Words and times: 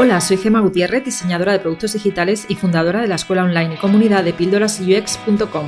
Hola, 0.00 0.20
soy 0.20 0.36
Gema 0.36 0.60
Gutiérrez, 0.60 1.04
diseñadora 1.04 1.50
de 1.50 1.58
productos 1.58 1.94
digitales 1.94 2.46
y 2.48 2.54
fundadora 2.54 3.00
de 3.00 3.08
la 3.08 3.16
escuela 3.16 3.42
online 3.42 3.74
y 3.74 3.78
comunidad 3.78 4.22
de 4.22 4.32
píldorasux.com. 4.32 5.66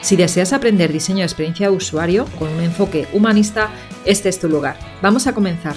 Si 0.00 0.14
deseas 0.14 0.52
aprender 0.52 0.92
diseño 0.92 1.18
de 1.18 1.24
experiencia 1.24 1.68
de 1.68 1.74
usuario 1.74 2.26
con 2.38 2.50
un 2.50 2.62
enfoque 2.62 3.08
humanista, 3.12 3.70
este 4.04 4.28
es 4.28 4.38
tu 4.38 4.48
lugar. 4.48 4.76
Vamos 5.02 5.26
a 5.26 5.34
comenzar. 5.34 5.74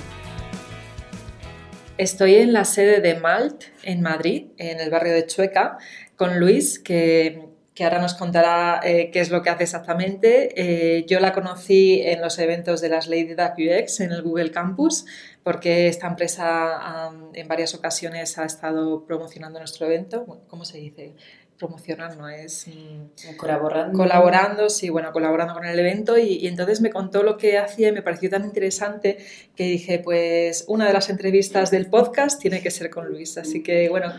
Estoy 1.98 2.36
en 2.36 2.54
la 2.54 2.66
sede 2.66 3.02
de 3.02 3.16
Malt, 3.16 3.64
en 3.82 4.04
Madrid, 4.04 4.50
en 4.58 4.80
el 4.80 4.92
barrio 4.92 5.14
de 5.14 5.26
Chueca, 5.26 5.80
con 6.16 6.40
Luis, 6.40 6.78
que, 6.78 7.48
ahora 7.80 8.00
nos 8.00 8.14
contará 8.14 8.80
eh, 8.84 9.10
qué 9.12 9.22
es 9.22 9.32
lo 9.32 9.42
que 9.42 9.50
hace 9.50 9.64
exactamente. 9.64 10.54
Eh, 10.56 11.06
yo 11.08 11.20
la 11.20 11.34
conocí 11.34 12.04
en 12.04 12.22
los 12.22 12.38
eventos 12.38 12.80
de 12.80 12.90
las 12.90 13.08
Lady 13.08 13.34
Duck 13.34 13.56
UX 13.58 14.02
en 14.02 14.12
el 14.12 14.22
Google 14.22 14.52
Campus, 14.52 15.06
porque 15.48 15.88
esta 15.88 16.08
empresa 16.08 17.10
en 17.34 17.48
varias 17.48 17.74
ocasiones 17.74 18.38
ha 18.38 18.44
estado 18.44 19.06
promocionando 19.06 19.60
nuestro 19.60 19.86
evento. 19.86 20.26
¿Cómo 20.50 20.66
se 20.66 20.78
dice? 20.78 21.14
Promocionar 21.58 22.18
no 22.18 22.28
es... 22.28 22.68
Mm, 22.68 23.38
colaborando. 23.38 23.98
Colaborando, 23.98 24.70
sí, 24.70 24.90
bueno, 24.90 25.14
colaborando 25.14 25.54
con 25.54 25.64
el 25.64 25.80
evento 25.80 26.18
y, 26.18 26.46
entonces 26.48 26.82
me 26.82 26.90
contó 26.90 27.24
lo 27.24 27.38
que 27.38 27.58
hacía 27.58 27.88
y 27.88 27.92
me 27.94 28.02
pareció 28.02 28.30
tan 28.30 28.44
interesante 28.44 29.20
que 29.56 29.64
dije, 29.64 30.00
pues 30.00 30.66
una 30.68 30.86
de 30.86 30.92
las 30.92 31.10
entrevistas 31.10 31.72
del 31.72 31.86
podcast 31.86 32.42
tiene 32.42 32.62
que 32.62 32.70
ser 32.70 32.90
con 32.90 33.08
Luis. 33.08 33.38
Así 33.38 33.64
que, 33.64 33.88
bueno, 33.88 34.14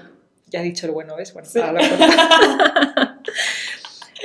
ya 0.46 0.60
he 0.60 0.62
dicho 0.62 0.86
el 0.86 0.92
bueno, 0.92 1.14
¿ves? 1.14 1.34
Bueno, 1.34 1.46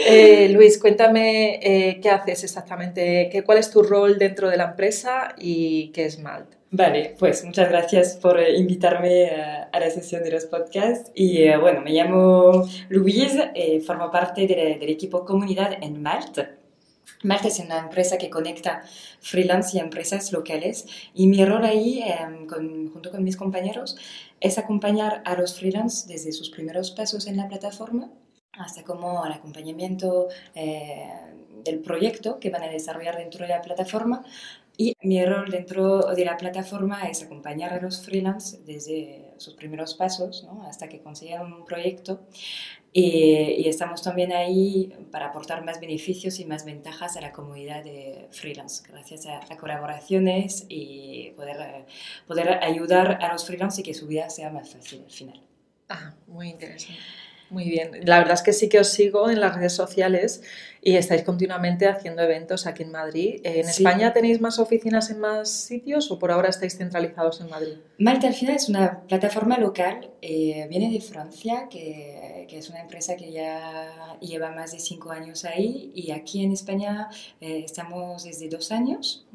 eh, 0.08 0.48
Luis, 0.48 0.78
cuéntame 0.78 1.60
eh, 1.62 2.00
qué 2.02 2.10
haces 2.10 2.46
exactamente, 2.46 3.28
qué, 3.30 3.44
cuál 3.44 3.58
es 3.58 3.70
tu 3.70 3.84
rol 3.84 4.18
dentro 4.18 4.50
de 4.50 4.56
la 4.56 4.70
empresa 4.70 5.36
y 5.38 5.92
qué 5.92 6.06
es 6.06 6.18
Malt. 6.18 6.63
Vale, 6.76 7.16
pues 7.20 7.46
muchas 7.46 7.70
gracias 7.70 8.18
por 8.18 8.40
eh, 8.40 8.58
invitarme 8.58 9.26
eh, 9.26 9.66
a, 9.72 9.80
la 9.80 9.92
sesión 9.92 10.24
de 10.24 10.32
los 10.32 10.46
podcasts. 10.46 11.12
Y 11.14 11.44
eh, 11.44 11.56
bueno, 11.56 11.82
me 11.82 11.92
llamo 11.92 12.68
Luis, 12.90 13.38
formo 13.86 14.10
parte 14.10 14.48
del 14.48 14.90
equipo 14.90 15.24
comunidad 15.24 15.78
en 15.84 16.02
Malta. 16.02 16.56
Malta 17.22 17.50
es 17.50 17.60
una 17.60 17.78
empresa 17.78 18.18
que 18.18 18.32
conecta 18.32 18.82
freelance 19.20 19.78
y 19.78 19.82
empresas 19.82 20.32
locales 20.32 20.88
y 21.14 21.28
mi 21.28 21.46
rol 21.46 21.64
ahí, 21.64 22.02
em, 22.02 22.48
junto 22.92 23.12
con 23.12 23.24
mis 23.24 23.38
compañeros, 23.38 23.96
es 24.40 24.58
acompañar 24.58 25.22
a 25.26 25.36
los 25.36 25.60
freelance 25.60 26.08
desde 26.12 26.32
sus 26.32 26.50
primeros 26.50 26.90
pasos 26.90 27.28
en 27.28 27.38
la 27.38 27.48
plataforma 27.48 28.10
hasta 28.54 28.84
como 28.84 29.24
el 29.26 29.32
acompañamiento 29.32 30.28
del 31.64 31.80
proyecto 31.80 32.40
que 32.40 32.50
van 32.50 32.64
a 32.64 32.68
desarrollar 32.68 33.18
dentro 33.18 33.42
de 33.42 33.50
la 33.50 33.62
plataforma 33.62 34.24
y 34.76 34.96
mi 35.04 35.24
rol 35.24 35.50
dentro 35.52 36.14
de 36.16 36.26
la 36.26 36.36
plataforma 36.36 37.04
es 37.04 37.22
acompañar 37.22 37.74
a 37.74 37.82
los 37.82 38.04
freelance 38.04 38.58
desde 38.66 39.34
sus 39.38 39.54
primeros 39.54 39.94
pasos 39.94 40.44
¿no? 40.44 40.64
hasta 40.64 40.90
que 40.90 41.00
consigan 41.00 41.54
un 41.54 41.64
proyecto. 41.64 42.22
Y, 42.96 43.68
estamos 43.68 44.04
también 44.04 44.32
ahí 44.32 44.94
para 45.12 45.28
aportar 45.28 45.66
más 45.66 45.80
beneficios 45.80 46.40
y 46.40 46.46
más 46.46 46.64
ventajas 46.64 47.18
a 47.18 47.22
la 47.22 47.32
comunidad 47.32 47.84
de 47.84 48.28
freelance, 48.30 48.84
gracias 48.88 49.26
a, 49.26 49.58
colaboraciones 49.58 50.66
y 50.70 51.32
poder, 51.36 51.86
poder 52.28 52.64
ayudar 52.64 53.20
a 53.22 53.32
los 53.32 53.46
freelance 53.46 53.82
y 53.82 53.84
que 53.84 53.96
su 53.96 54.08
vida 54.08 54.30
sea 54.30 54.52
más 54.52 54.70
fácil 54.70 55.02
al 55.06 55.12
final. 55.12 55.42
Ah, 55.90 56.14
muy 56.28 56.50
interesante. 56.50 57.00
Muy 57.54 57.70
bien. 57.70 57.92
La 58.06 58.18
verdad 58.18 58.34
es 58.34 58.42
que 58.42 58.52
sí 58.52 58.68
que 58.68 58.80
os 58.80 58.90
sigo 58.90 59.30
en 59.30 59.40
las 59.40 59.56
redes 59.56 59.74
sociales 59.74 60.42
y 60.82 60.96
estáis 60.96 61.22
continuamente 61.22 61.88
haciendo 61.88 62.24
eventos 62.24 62.66
aquí 62.66 62.82
en 62.82 62.92
Madrid. 62.92 63.40
¿En 63.44 63.70
España 63.70 64.12
tenéis 64.12 64.42
más 64.42 64.58
oficinas 64.58 65.12
en 65.12 65.20
más 65.20 65.50
sitios 65.50 66.10
o 66.10 66.18
por 66.18 66.32
ahora 66.32 66.50
estáis 66.50 66.76
centralizados 66.76 67.40
en 67.42 67.50
Madrid? 67.50 67.76
Malta 68.00 68.28
al 68.28 68.34
final 68.34 68.56
es 68.56 68.68
una 68.70 69.02
plataforma 69.02 69.58
local, 69.60 70.10
eh, 70.22 70.66
viene 70.68 70.92
de 70.92 71.00
Francia, 71.00 71.68
que, 71.70 72.48
que, 72.50 72.58
es 72.58 72.70
una 72.70 72.82
empresa 72.82 73.16
que 73.16 73.32
ya 73.32 74.18
lleva 74.20 74.50
más 74.50 74.72
de 74.72 74.80
cinco 74.80 75.12
años 75.12 75.46
ahí 75.46 75.92
y 75.94 76.10
aquí 76.12 76.44
en 76.44 76.52
España 76.52 77.08
eh, 77.40 77.62
estamos 77.64 78.24
desde 78.24 78.50
dos 78.50 78.72
años. 78.72 79.26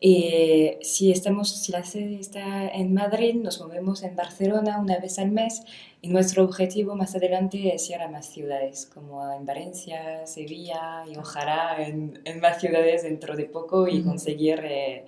Eh, 0.00 0.78
si, 0.82 1.10
estamos, 1.10 1.50
si 1.50 1.72
la 1.72 1.84
sede 1.84 2.20
está 2.20 2.68
en 2.68 2.94
Madrid, 2.94 3.34
nos 3.34 3.60
movemos 3.60 4.02
en 4.02 4.14
Barcelona 4.14 4.78
una 4.78 4.98
vez 4.98 5.18
al 5.18 5.30
mes 5.30 5.62
y 6.00 6.08
nuestro 6.08 6.44
objetivo 6.44 6.94
más 6.94 7.14
adelante 7.16 7.74
es 7.74 7.88
ir 7.90 7.96
a 7.96 8.08
más 8.08 8.26
ciudades, 8.26 8.86
como 8.92 9.32
en 9.32 9.44
Valencia, 9.44 10.26
Sevilla 10.26 11.04
y 11.10 11.16
ojalá 11.16 11.76
en, 11.78 12.20
en 12.24 12.40
más 12.40 12.60
ciudades 12.60 13.02
dentro 13.02 13.36
de 13.36 13.46
poco 13.46 13.88
y 13.88 14.02
conseguir, 14.02 14.60
eh, 14.64 15.06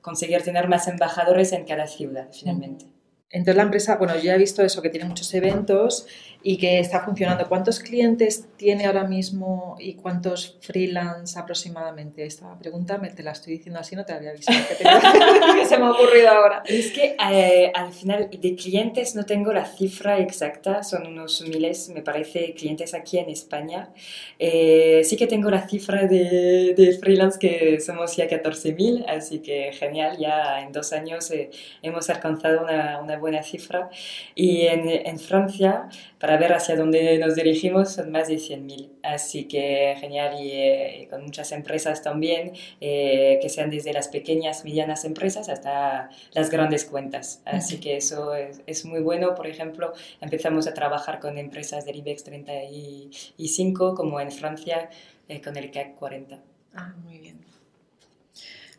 conseguir 0.00 0.42
tener 0.42 0.68
más 0.68 0.88
embajadores 0.88 1.52
en 1.52 1.64
cada 1.64 1.86
ciudad 1.86 2.28
finalmente. 2.32 2.86
Entonces 3.30 3.56
la 3.56 3.62
empresa, 3.64 3.96
bueno, 3.96 4.14
yo 4.14 4.22
ya 4.22 4.34
he 4.34 4.38
visto 4.38 4.62
eso, 4.62 4.80
que 4.80 4.88
tiene 4.88 5.06
muchos 5.06 5.32
eventos 5.34 6.06
y 6.48 6.58
que 6.58 6.78
está 6.78 7.00
funcionando. 7.00 7.48
¿Cuántos 7.48 7.80
clientes 7.80 8.46
tiene 8.56 8.86
ahora 8.86 9.02
mismo 9.02 9.74
y 9.80 9.94
cuántos 9.94 10.56
freelance 10.60 11.36
aproximadamente? 11.36 12.24
Esta 12.24 12.56
pregunta 12.56 12.98
me 12.98 13.10
te 13.10 13.24
la 13.24 13.32
estoy 13.32 13.54
diciendo 13.54 13.80
así, 13.80 13.96
no 13.96 14.04
te 14.04 14.12
había 14.12 14.30
visto, 14.30 14.52
que, 14.78 15.64
se 15.66 15.76
me 15.76 15.86
ha 15.86 15.90
ocurrido 15.90 16.28
ahora. 16.28 16.62
Es 16.64 16.92
que 16.92 17.16
eh, 17.32 17.72
al 17.74 17.92
final 17.92 18.30
de 18.30 18.54
clientes 18.54 19.16
no 19.16 19.24
tengo 19.24 19.52
la 19.52 19.64
cifra 19.64 20.20
exacta, 20.20 20.84
son 20.84 21.08
unos 21.08 21.42
miles, 21.42 21.88
me 21.88 22.02
parece, 22.02 22.54
clientes 22.54 22.94
aquí 22.94 23.18
en 23.18 23.28
España. 23.28 23.90
Eh, 24.38 25.02
sí 25.02 25.16
que 25.16 25.26
tengo 25.26 25.50
la 25.50 25.66
cifra 25.66 26.06
de, 26.06 26.74
de 26.76 26.96
freelance 26.96 27.40
que 27.40 27.80
somos 27.80 28.14
ya 28.14 28.28
14.000, 28.28 29.04
así 29.08 29.40
que 29.40 29.72
genial, 29.72 30.16
ya 30.16 30.60
en 30.60 30.70
dos 30.70 30.92
años 30.92 31.28
eh, 31.32 31.50
hemos 31.82 32.08
alcanzado 32.08 32.62
una, 32.62 33.00
una, 33.00 33.18
buena 33.18 33.42
cifra. 33.42 33.90
Y 34.36 34.60
en, 34.68 34.88
en 34.88 35.18
Francia, 35.18 35.88
para 36.20 36.35
ver 36.36 36.52
hacia 36.52 36.76
dónde 36.76 37.18
nos 37.18 37.34
dirigimos 37.34 37.92
son 37.92 38.10
más 38.10 38.28
de 38.28 38.36
100.000. 38.36 38.90
Así 39.02 39.44
que 39.44 39.96
genial 39.98 40.40
y, 40.40 40.50
eh, 40.52 41.08
con 41.10 41.22
muchas 41.22 41.52
empresas 41.52 42.02
también, 42.02 42.52
eh, 42.80 43.38
que 43.40 43.48
sean 43.48 43.70
desde 43.70 43.92
las 43.92 44.08
pequeñas, 44.08 44.64
medianas 44.64 45.04
empresas 45.04 45.48
hasta 45.48 46.10
las 46.32 46.50
grandes 46.50 46.84
cuentas. 46.84 47.42
Así 47.44 47.78
que 47.78 47.96
eso 47.96 48.34
es, 48.34 48.84
muy 48.84 49.00
bueno. 49.00 49.34
Por 49.34 49.46
ejemplo, 49.46 49.92
empezamos 50.20 50.66
a 50.66 50.74
trabajar 50.74 51.20
con 51.20 51.38
empresas 51.38 51.84
del 51.84 51.96
IBEX 51.96 52.24
35, 52.24 53.94
como 53.94 54.20
en 54.20 54.30
Francia, 54.30 54.90
eh, 55.28 55.40
con 55.40 55.56
el 55.56 55.70
CAC 55.70 55.94
40. 55.96 56.40
Ah, 56.74 56.94
muy 57.04 57.18
bien. 57.18 57.40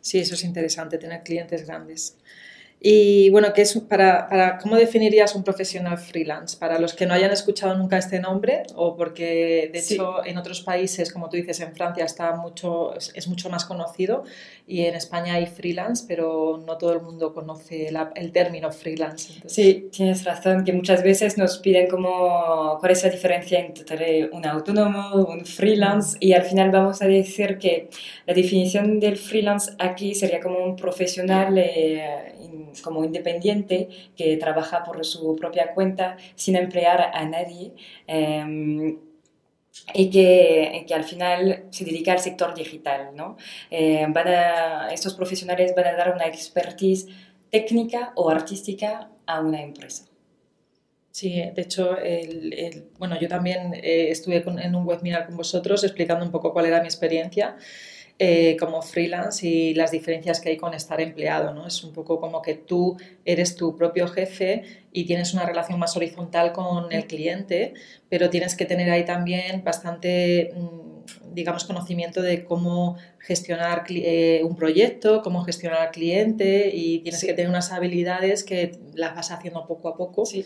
Sí, 0.00 0.18
eso 0.18 0.34
es 0.34 0.44
interesante, 0.44 0.98
tener 0.98 1.22
clientes 1.22 1.66
grandes. 1.66 2.16
Y 2.80 3.28
bueno, 3.30 3.52
¿qué 3.52 3.62
es 3.62 3.76
para, 3.88 4.28
para, 4.28 4.58
¿cómo 4.58 4.76
definirías 4.76 5.34
un 5.34 5.42
profesional 5.42 5.98
freelance? 5.98 6.56
Para 6.56 6.78
los 6.78 6.94
que 6.94 7.06
no 7.06 7.14
hayan 7.14 7.32
escuchado 7.32 7.76
nunca 7.76 7.98
este 7.98 8.20
nombre, 8.20 8.62
o 8.76 8.96
porque 8.96 9.68
de 9.72 9.78
hecho 9.78 10.24
en 10.24 10.38
otros 10.38 10.60
países, 10.60 11.12
como 11.12 11.28
tú 11.28 11.36
dices, 11.36 11.58
en 11.60 11.74
Francia 11.74 12.04
está 12.04 12.36
mucho, 12.36 12.94
es 12.96 13.26
mucho 13.26 13.50
más 13.50 13.64
conocido 13.64 14.22
y 14.66 14.84
en 14.84 14.94
España 14.94 15.34
hay 15.34 15.46
freelance, 15.46 16.04
pero 16.06 16.62
no 16.64 16.78
todo 16.78 16.92
el 16.92 17.00
mundo 17.00 17.34
conoce 17.34 17.90
el 18.14 18.32
término 18.32 18.70
freelance. 18.70 19.40
Sí, 19.46 19.88
tienes 19.90 20.24
razón, 20.24 20.64
que 20.64 20.72
muchas 20.72 21.02
veces 21.02 21.36
nos 21.36 21.58
piden 21.58 21.88
como 21.88 22.76
cuál 22.78 22.92
es 22.92 23.02
la 23.02 23.10
diferencia 23.10 23.58
entre 23.58 24.30
un 24.30 24.46
autónomo, 24.46 25.26
un 25.26 25.44
freelance, 25.44 26.16
y 26.20 26.32
al 26.32 26.42
final 26.42 26.70
vamos 26.70 27.02
a 27.02 27.06
decir 27.06 27.58
que 27.58 27.88
la 28.24 28.34
definición 28.34 29.00
del 29.00 29.16
freelance 29.16 29.72
aquí 29.80 30.14
sería 30.14 30.38
como 30.38 30.58
un 30.62 30.76
profesional. 30.76 31.58
Eh, 31.58 32.34
como 32.82 33.04
independiente 33.04 33.88
que 34.16 34.36
trabaja 34.36 34.84
por 34.84 35.04
su 35.04 35.36
propia 35.36 35.74
cuenta 35.74 36.16
sin 36.34 36.56
emplear 36.56 37.10
a 37.14 37.24
nadie. 37.24 37.72
Em, 38.06 38.98
y 39.94 40.10
que, 40.10 40.84
que, 40.86 40.94
al 40.94 41.04
final 41.04 41.64
se 41.70 41.84
dedica 41.84 42.12
al 42.12 42.18
sector 42.18 42.54
digital. 42.54 43.10
¿no? 43.14 43.36
Eh, 43.70 44.06
estos 44.92 45.14
profesionales 45.14 45.72
van 45.76 45.86
a 45.86 45.92
dar 45.94 46.12
una 46.14 46.26
expertise 46.26 47.06
técnica 47.50 48.12
o 48.16 48.28
artística 48.30 49.10
a 49.26 49.40
una 49.40 49.62
empresa. 49.62 50.04
Sí, 51.10 51.30
de 51.32 51.62
hecho, 51.62 51.98
el, 51.98 52.90
bueno, 52.98 53.18
yo 53.18 53.28
también 53.28 53.74
eh, 53.74 54.10
estuve 54.10 54.36
en 54.36 54.74
un 54.74 54.86
webinar 54.86 55.26
con 55.26 55.36
vosotros 55.36 55.82
explicando 55.82 56.24
un 56.24 56.30
poco 56.30 56.52
cuál 56.52 56.66
era 56.66 56.80
mi 56.80 56.86
experiencia 56.86 57.56
eh, 58.20 58.56
como 58.58 58.82
freelance 58.82 59.46
y 59.46 59.74
las 59.74 59.92
diferencias 59.92 60.40
que 60.40 60.48
hay 60.48 60.56
con 60.56 60.74
estar 60.74 61.00
empleado. 61.00 61.54
¿no? 61.54 61.68
Es 61.68 61.84
un 61.84 61.92
poco 61.92 62.18
como 62.18 62.42
que 62.42 62.54
tú 62.54 62.96
eres 63.24 63.54
tu 63.54 63.76
propio 63.76 64.08
jefe 64.08 64.64
y 64.92 65.04
tienes 65.04 65.34
una 65.34 65.46
relación 65.46 65.78
más 65.78 65.96
horizontal 65.96 66.52
con 66.52 66.90
el 66.90 67.06
cliente, 67.06 67.74
pero 68.08 68.28
tienes 68.28 68.56
que 68.56 68.64
tener 68.64 68.90
ahí 68.90 69.04
también 69.04 69.62
bastante, 69.62 70.52
mm, 70.56 71.32
digamos, 71.32 71.64
conocimiento 71.64 72.20
de 72.20 72.42
cómo 72.42 72.96
gestionar 73.20 73.84
eh, 73.88 74.40
un 74.42 74.56
proyecto, 74.56 75.22
cómo 75.22 75.44
gestionar 75.44 75.80
al 75.82 75.90
cliente 75.92 76.72
y 76.74 76.98
tienes 77.00 77.24
que 77.24 77.34
tener 77.34 77.48
unas 77.48 77.70
habilidades 77.70 78.42
que 78.42 78.80
las 78.94 79.14
vas 79.14 79.30
haciendo 79.30 79.64
poco 79.68 79.88
a 79.90 79.96
poco. 79.96 80.26
Sí. 80.26 80.44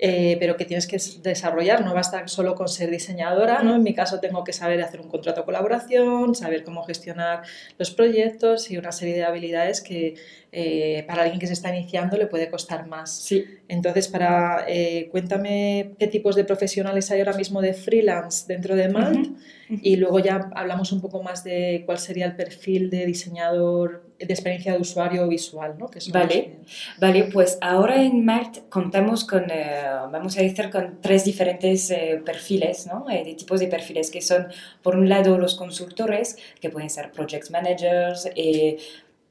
Eh, 0.00 0.36
pero 0.38 0.56
que 0.56 0.64
tienes 0.64 0.86
que 0.86 0.96
desarrollar. 1.22 1.84
No 1.84 1.92
basta 1.92 2.28
solo 2.28 2.54
con 2.54 2.68
ser 2.68 2.88
diseñadora, 2.88 3.64
¿no? 3.64 3.74
En 3.74 3.82
mi 3.82 3.94
caso 3.94 4.20
tengo 4.20 4.44
que 4.44 4.52
saber 4.52 4.80
hacer 4.80 5.00
un 5.00 5.08
contrato 5.08 5.40
de 5.40 5.44
colaboración, 5.44 6.36
saber 6.36 6.62
cómo 6.62 6.84
gestionar 6.84 7.42
los 7.78 7.90
proyectos 7.90 8.70
y 8.70 8.78
una 8.78 8.92
serie 8.92 9.14
de 9.14 9.24
habilidades 9.24 9.80
que 9.80 10.14
eh, 10.52 11.04
para 11.08 11.22
alguien 11.22 11.40
que 11.40 11.48
se 11.48 11.52
está 11.52 11.74
iniciando 11.74 12.16
le 12.16 12.28
puede 12.28 12.48
costar 12.48 12.86
más. 12.86 13.12
Sí. 13.12 13.44
Entonces, 13.66 14.06
para, 14.06 14.64
eh, 14.68 15.08
cuéntame 15.10 15.94
qué 15.98 16.06
tipos 16.06 16.36
de 16.36 16.44
profesionales 16.44 17.10
hay 17.10 17.18
ahora 17.18 17.36
mismo 17.36 17.60
de 17.60 17.74
freelance 17.74 18.44
dentro 18.46 18.76
de 18.76 18.88
Malt 18.88 19.36
y 19.68 19.96
luego 19.96 20.20
ya 20.20 20.48
hablamos 20.54 20.92
un 20.92 21.00
poco 21.00 21.24
más 21.24 21.42
de 21.42 21.82
cuál 21.84 21.98
sería 21.98 22.24
el 22.24 22.36
perfil 22.36 22.88
de 22.88 23.04
diseñador 23.04 24.07
de 24.18 24.32
experiencia 24.32 24.72
de 24.72 24.80
usuario 24.80 25.28
visual, 25.28 25.76
¿no? 25.78 25.88
Que 25.88 26.00
vale, 26.12 26.56
vale, 26.98 27.24
pues 27.32 27.58
ahora 27.60 28.02
en 28.02 28.24
Malt 28.24 28.68
contamos 28.68 29.24
con, 29.24 29.50
eh, 29.50 29.84
vamos 30.10 30.36
a 30.38 30.42
decir, 30.42 30.70
con 30.70 31.00
tres 31.00 31.24
diferentes 31.24 31.90
eh, 31.90 32.20
perfiles, 32.24 32.86
¿no? 32.86 33.08
Eh, 33.08 33.22
de 33.24 33.34
tipos 33.34 33.60
de 33.60 33.68
perfiles 33.68 34.10
que 34.10 34.20
son, 34.20 34.48
por 34.82 34.96
un 34.96 35.08
lado, 35.08 35.38
los 35.38 35.54
consultores, 35.54 36.36
que 36.60 36.70
pueden 36.70 36.90
ser 36.90 37.12
project 37.12 37.50
managers, 37.50 38.28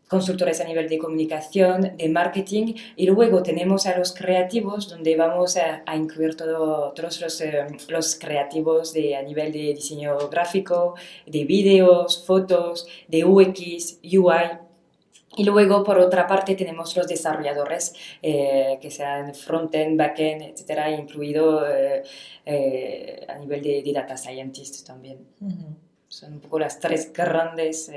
consultores 0.08 0.62
a 0.62 0.64
nivel 0.64 0.88
de 0.88 0.98
comunicación, 0.98 1.98
de 1.98 2.10
marketing, 2.10 2.76
y 2.96 3.08
luego 3.08 3.44
tenemos 3.44 3.86
a 3.86 3.98
los 3.98 4.14
creativos, 4.14 4.90
donde 4.90 5.16
vamos 5.16 5.58
a, 5.58 5.84
incluir 5.96 6.36
todo, 6.36 6.94
todos 6.94 7.22
los, 7.22 7.42
eh, 7.42 7.68
los, 7.90 8.16
creativos 8.16 8.94
de, 8.94 9.16
a 9.16 9.22
nivel 9.22 9.52
de 9.52 9.74
diseño 9.74 10.18
gráfico, 10.30 10.96
de 11.26 11.44
vídeos, 11.46 12.24
fotos, 12.26 12.88
de 13.08 13.26
UX, 13.26 14.00
UI. 14.04 14.67
Y 15.38 15.44
luego, 15.44 15.84
por 15.84 16.00
otra 16.00 16.28
parte, 16.28 16.56
tenemos 16.56 16.96
los 16.98 17.08
desarrolladores, 17.08 17.94
eh, 18.22 18.78
que 18.82 18.92
sean 18.92 19.34
front-end, 19.34 19.98
back-end, 19.98 20.42
etcétera, 20.42 20.90
incluido 20.90 21.64
eh, 21.68 23.26
a 23.28 23.38
nivel 23.38 23.62
de, 23.62 23.92
data 23.94 24.18
scientist 24.18 24.86
también. 24.86 25.20
Son 26.08 26.34
un 26.34 26.40
poco 26.40 26.60
las 26.60 26.80
tres 26.80 27.14
grandes 27.14 27.92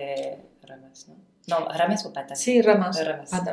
ramas, 0.63 1.09
¿no? 1.09 1.31
No, 1.47 1.69
ramas 1.69 2.05
o 2.07 2.13
patas. 2.13 2.39
Sí, 2.39 2.63
ramas. 2.63 3.01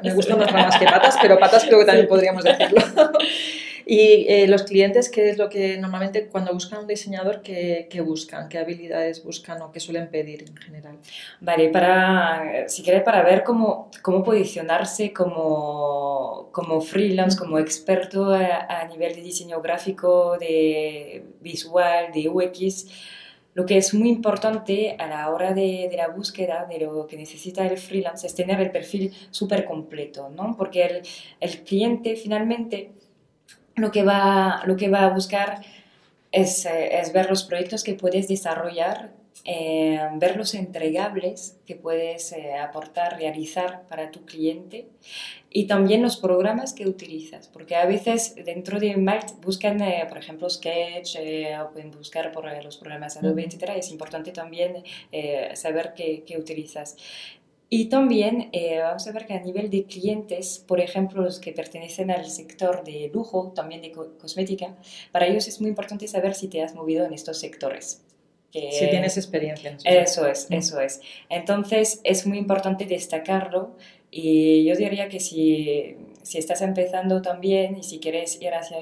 Me 0.03 0.13
gustan 0.13 0.39
más 0.39 0.51
ramas 0.51 0.77
que 0.77 0.85
patas, 0.85 1.17
pero 1.21 1.39
patas 1.39 1.63
creo 1.65 1.79
que 1.79 1.85
también 1.85 2.07
podríamos 2.07 2.43
decirlo. 2.43 2.81
y 3.89 4.25
eh, 4.27 4.47
los 4.47 4.63
clientes, 4.63 5.07
¿qué 5.07 5.29
es 5.29 5.37
lo 5.37 5.47
que 5.47 5.77
normalmente 5.77 6.27
cuando 6.27 6.51
buscan 6.51 6.81
un 6.81 6.87
diseñador, 6.87 7.41
¿qué, 7.41 8.03
buscan? 8.05 8.49
¿Qué 8.49 8.57
habilidades 8.57 9.23
buscan 9.23 9.61
o 9.61 9.71
qué 9.71 9.79
suelen 9.79 10.09
pedir 10.09 10.43
en 10.45 10.57
general? 10.57 10.97
Vale, 11.39 11.69
para, 11.69 12.67
si 12.67 12.83
quieres, 12.83 13.03
para 13.03 13.23
ver 13.23 13.45
cómo, 13.45 13.89
cómo 14.01 14.23
posicionarse 14.25 15.13
como, 15.13 16.49
como 16.51 16.81
freelance, 16.81 17.37
como 17.37 17.59
experto 17.59 18.31
a, 18.31 18.81
a 18.81 18.87
nivel 18.89 19.15
de 19.15 19.21
diseño 19.21 19.61
gráfico, 19.61 20.37
de 20.37 21.23
visual, 21.39 22.11
de 22.13 22.27
UX, 22.27 22.87
lo 23.53 23.65
que 23.65 23.77
es 23.77 23.93
muy 23.93 24.09
importante 24.09 24.97
a 24.99 25.07
la 25.07 25.31
hora 25.31 25.53
de, 25.53 25.87
de, 25.89 25.97
la 25.97 26.09
búsqueda 26.09 26.67
de 26.69 26.77
lo 26.79 27.07
que 27.07 27.17
necesita 27.17 27.65
el 27.65 27.77
freelance 27.77 28.27
es 28.27 28.35
tener 28.35 28.59
el 28.59 28.69
perfil 28.69 29.11
súper 29.31 29.65
completo, 29.65 30.29
¿no? 30.29 30.55
Porque 30.55 30.83
el, 30.83 31.01
el, 31.39 31.63
cliente 31.63 32.15
finalmente 32.15 32.91
lo 33.77 33.91
que 33.91 34.03
va, 34.03 34.63
lo 34.65 34.75
que 34.75 34.89
va 34.89 35.05
a 35.05 35.09
buscar 35.09 35.61
es, 36.31 36.65
eh, 36.65 36.99
es 36.99 37.13
ver 37.13 37.29
los 37.29 37.43
proyectos 37.43 37.83
que 37.83 37.93
puedes 37.93 38.27
desarrollar 38.27 39.11
eh, 39.49 39.97
ver 40.15 40.35
los 40.35 40.53
entregables 40.55 41.57
que 41.65 41.75
puedes 41.75 42.33
eh, 42.33 42.55
aportar, 42.55 43.17
realizar 43.17 43.83
para 43.87 44.11
tu 44.11 44.25
cliente 44.25 44.87
y 45.49 45.67
también 45.67 46.01
los 46.01 46.17
programas 46.17 46.73
que 46.73 46.85
utilizas, 46.85 47.47
porque 47.47 47.77
a 47.77 47.85
veces 47.85 48.35
dentro 48.43 48.77
de 48.77 48.97
Malt 48.97 49.41
buscan, 49.41 49.81
eh, 49.81 50.05
por 50.09 50.17
ejemplo, 50.17 50.49
Sketch 50.49 51.17
o 51.61 51.71
pueden 51.71 51.91
buscar 51.91 52.31
por 52.33 52.45
los 52.61 52.75
programas 52.75 53.15
Adobe, 53.15 53.45
etc. 53.45 53.71
Es 53.77 53.89
importante 53.89 54.31
también 54.31 54.83
saber 55.53 55.93
qué, 55.95 56.23
qué, 56.27 56.37
utilizas. 56.37 56.97
Y 57.69 57.85
también 57.89 58.49
vamos 58.81 59.07
a 59.07 59.11
ver 59.11 59.25
que 59.25 59.33
a 59.33 59.41
nivel 59.41 59.69
de 59.69 59.83
clientes, 59.83 60.63
por 60.65 60.79
ejemplo, 60.79 61.21
los 61.21 61.39
que 61.39 61.51
pertenecen 61.51 62.11
al 62.11 62.29
sector 62.29 62.83
de 62.83 63.11
lujo, 63.13 63.51
también 63.53 63.81
de 63.81 63.91
cosmética, 63.91 64.77
para 65.11 65.27
ellos 65.27 65.47
es 65.47 65.59
muy 65.59 65.69
importante 65.69 66.07
saber 66.07 66.33
si 66.33 66.47
te 66.47 66.63
has 66.63 66.73
movido 66.75 67.05
en 67.05 67.13
estos 67.13 67.39
sectores 67.39 68.01
si 68.51 68.89
tienes 68.89 69.17
experiencia. 69.17 69.77
eso 69.83 70.27
es, 70.27 70.47
eso 70.49 70.79
es. 70.79 71.01
Entonces 71.29 72.01
es 72.03 72.25
muy 72.25 72.37
importante 72.37 72.85
destacarlo 72.85 73.75
y 74.09 74.65
yo 74.65 74.75
diría 74.75 75.09
que 75.09 75.19
si, 75.19 75.95
si 76.23 76.37
estás 76.37 76.61
empezando 76.61 77.21
también 77.21 77.77
y 77.77 77.83
si 77.83 77.99
quieres 77.99 78.41
ir 78.41 78.53
hacia 78.53 78.79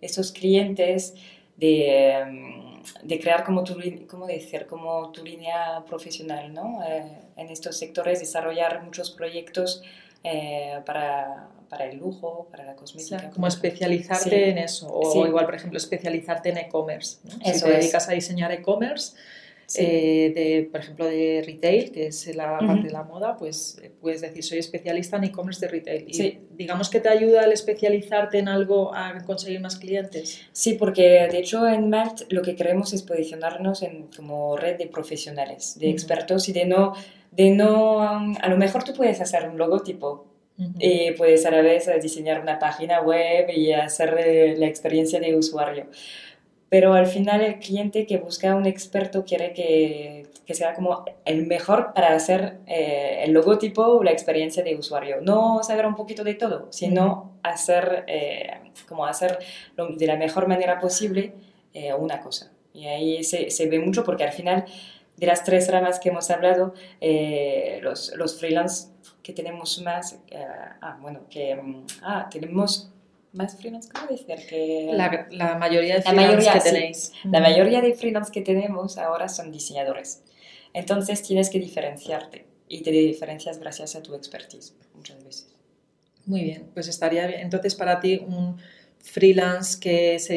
esos 0.00 0.32
clientes 0.32 1.14
de, 1.56 2.82
de 3.02 3.20
crear 3.20 3.44
como 3.44 3.64
tu, 3.64 3.76
¿cómo 4.06 4.26
decir? 4.26 4.66
como 4.66 5.10
tu 5.10 5.24
línea 5.24 5.82
profesional 5.86 6.52
¿no? 6.52 6.82
Eh, 6.86 7.18
en 7.36 7.48
estos 7.48 7.76
sectores, 7.76 8.20
desarrollar 8.20 8.82
muchos 8.82 9.10
proyectos 9.10 9.82
eh, 10.24 10.80
para, 10.84 11.48
para, 11.68 11.86
el 11.86 11.98
lujo, 11.98 12.48
para 12.50 12.64
la 12.64 12.74
cosmética. 12.74 13.30
como 13.30 13.46
especializarte 13.46 14.50
en 14.50 14.58
eso, 14.58 14.88
o 14.88 15.26
igual, 15.26 15.44
por 15.44 15.54
ejemplo, 15.54 15.78
especializarte 15.78 16.48
en 16.50 16.58
e-commerce. 16.58 17.18
Si 17.44 17.62
te 17.62 17.68
dedicas 17.68 18.08
a 18.08 18.12
diseñar 18.12 18.50
e-commerce, 18.52 19.16
eh, 19.74 20.32
de, 20.34 20.68
por 20.70 20.80
ejemplo, 20.80 21.06
de 21.06 21.42
retail, 21.44 21.90
que 21.90 22.06
es 22.06 22.34
la 22.34 22.58
parte 22.58 22.84
de 22.84 22.92
la 22.92 23.02
moda, 23.02 23.36
pues 23.36 23.78
eh, 23.82 23.90
puedes 24.00 24.20
decir, 24.20 24.44
soy 24.44 24.58
especialista 24.58 25.16
en 25.16 25.24
e-commerce 25.24 25.60
de 25.60 25.72
retail. 25.72 26.04
Y 26.06 26.38
digamos 26.56 26.88
que 26.88 27.00
te 27.00 27.08
ayuda 27.08 27.42
al 27.42 27.52
especializarte 27.52 28.38
en 28.38 28.48
algo 28.48 28.94
a 28.94 29.18
conseguir 29.24 29.60
más 29.60 29.76
clientes. 29.76 30.40
Sí, 30.52 30.74
porque 30.74 31.28
de 31.30 31.38
hecho 31.38 31.66
en 31.68 31.90
Malt 31.90 32.22
lo 32.30 32.42
que 32.42 32.54
queremos 32.54 32.92
es 32.92 33.02
posicionarnos 33.02 33.82
en, 33.82 34.08
como 34.16 34.56
red 34.56 34.78
de 34.78 34.86
profesionales, 34.86 35.78
de 35.78 35.90
expertos 35.90 36.48
y 36.48 36.52
de 36.52 36.66
no 36.66 36.94
de 37.36 37.50
no, 37.50 38.00
a 38.00 38.48
lo 38.48 38.56
mejor 38.56 38.82
tú 38.82 38.94
puedes 38.94 39.20
hacer 39.20 39.48
un 39.48 39.58
logotipo 39.58 40.26
y 40.78 41.10
puedes 41.12 41.44
a 41.44 41.50
la 41.50 41.60
vez 41.60 41.86
diseñar 42.00 42.40
una 42.40 42.58
página 42.58 43.02
web 43.02 43.50
y 43.54 43.72
hacer 43.72 44.56
la 44.56 44.66
experiencia 44.66 45.20
de 45.20 45.36
usuario. 45.36 45.86
Pero 46.68 46.94
al 46.94 47.06
final 47.06 47.42
el 47.42 47.58
cliente 47.58 48.06
que 48.06 48.18
busca 48.18 48.54
un 48.56 48.66
experto 48.66 49.24
quiere 49.24 49.52
que, 49.52 50.26
que 50.44 50.54
sea 50.54 50.74
como 50.74 51.04
el 51.24 51.46
mejor 51.46 51.92
para 51.94 52.14
hacer 52.14 52.58
eh, 52.66 53.22
el 53.24 53.32
logotipo 53.32 53.82
o 53.82 54.02
la 54.02 54.10
experiencia 54.10 54.64
de 54.64 54.74
usuario. 54.74 55.20
No 55.20 55.62
saber 55.62 55.86
un 55.86 55.94
poquito 55.94 56.24
de 56.24 56.34
todo, 56.34 56.66
sino 56.70 57.38
hacer, 57.42 58.04
eh, 58.08 58.72
como 58.88 59.06
hacer 59.06 59.38
de 59.76 60.06
la 60.06 60.16
mejor 60.16 60.48
manera 60.48 60.80
posible 60.80 61.34
eh, 61.72 61.94
una 61.94 62.20
cosa. 62.20 62.50
Y 62.72 62.86
ahí 62.86 63.24
se, 63.24 63.50
se 63.50 63.68
ve 63.68 63.78
mucho 63.78 64.02
porque 64.04 64.24
al 64.24 64.32
final 64.32 64.64
de 65.16 65.26
las 65.26 65.44
tres 65.44 65.70
ramas 65.70 65.98
que 65.98 66.10
hemos 66.10 66.30
hablado, 66.30 66.74
eh, 67.00 67.80
los, 67.82 68.14
los 68.16 68.38
freelance 68.38 68.88
que 69.22 69.32
tenemos 69.32 69.80
más, 69.82 70.18
eh, 70.30 70.44
ah, 70.80 70.98
bueno, 71.00 71.22
que 71.30 71.54
mm, 71.56 71.86
ah, 72.02 72.28
tenemos 72.30 72.92
más 73.36 73.56
freelance, 73.56 73.88
¿cómo 73.92 74.06
decir? 74.08 74.26
Que, 74.48 74.90
la, 74.92 75.28
la 75.30 75.56
mayoría 75.56 75.96
de 75.96 76.02
freelance 76.02 76.50
que 76.50 76.60
tenéis. 76.60 77.12
La 77.24 77.40
mayoría 77.40 77.80
de 77.80 77.94
freelance 77.94 78.32
que 78.32 78.40
tenemos 78.40 78.98
ahora 78.98 79.28
son 79.28 79.52
diseñadores. 79.52 80.22
Entonces 80.72 81.22
tienes 81.22 81.50
que 81.50 81.58
diferenciarte 81.58 82.46
y 82.68 82.82
te 82.82 82.90
diferencias 82.90 83.58
gracias 83.58 83.96
a 83.96 84.02
tu 84.02 84.14
expertise 84.14 84.74
muchas 84.94 85.22
veces. 85.24 85.48
Muy 86.24 86.42
bien, 86.42 86.70
pues 86.74 86.88
estaría 86.88 87.26
bien. 87.26 87.40
Entonces 87.40 87.74
para 87.74 88.00
ti 88.00 88.20
un 88.26 88.56
freelance 88.98 89.78
que 89.78 90.18
se 90.18 90.34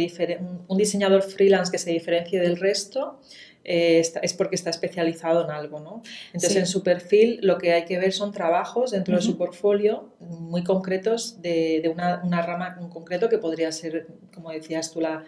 un 0.68 0.78
diseñador 0.78 1.24
freelance 1.24 1.72
que 1.72 1.80
se 1.80 1.90
diferencie 1.90 2.40
del 2.40 2.58
resto 2.58 3.20
eh, 3.64 4.02
es 4.22 4.34
porque 4.34 4.56
está 4.56 4.70
especializado 4.70 5.44
en 5.44 5.52
algo, 5.52 5.80
¿no? 5.80 6.02
Entonces, 6.34 6.56
en 6.56 6.68
su 6.68 6.82
perfil 6.82 7.40
lo 7.42 7.58
que 7.58 7.74
hay 7.74 7.86
que 7.86 7.98
ver 7.98 8.14
son 8.14 8.32
trabajos 8.32 8.92
dentro 8.92 9.16
de 9.16 9.22
su 9.22 9.38
portfolio 9.38 10.14
muy 10.20 10.64
concretos 10.64 11.42
de, 11.42 11.80
de 11.82 11.90
una, 11.90 12.22
una, 12.24 12.42
rama 12.42 12.78
en 12.80 12.90
concreto 12.90 13.30
que 13.30 13.38
podría 13.38 13.72
ser, 13.72 14.08
como 14.34 14.52
decías 14.52 14.92
tú, 14.92 15.02
la, 15.02 15.26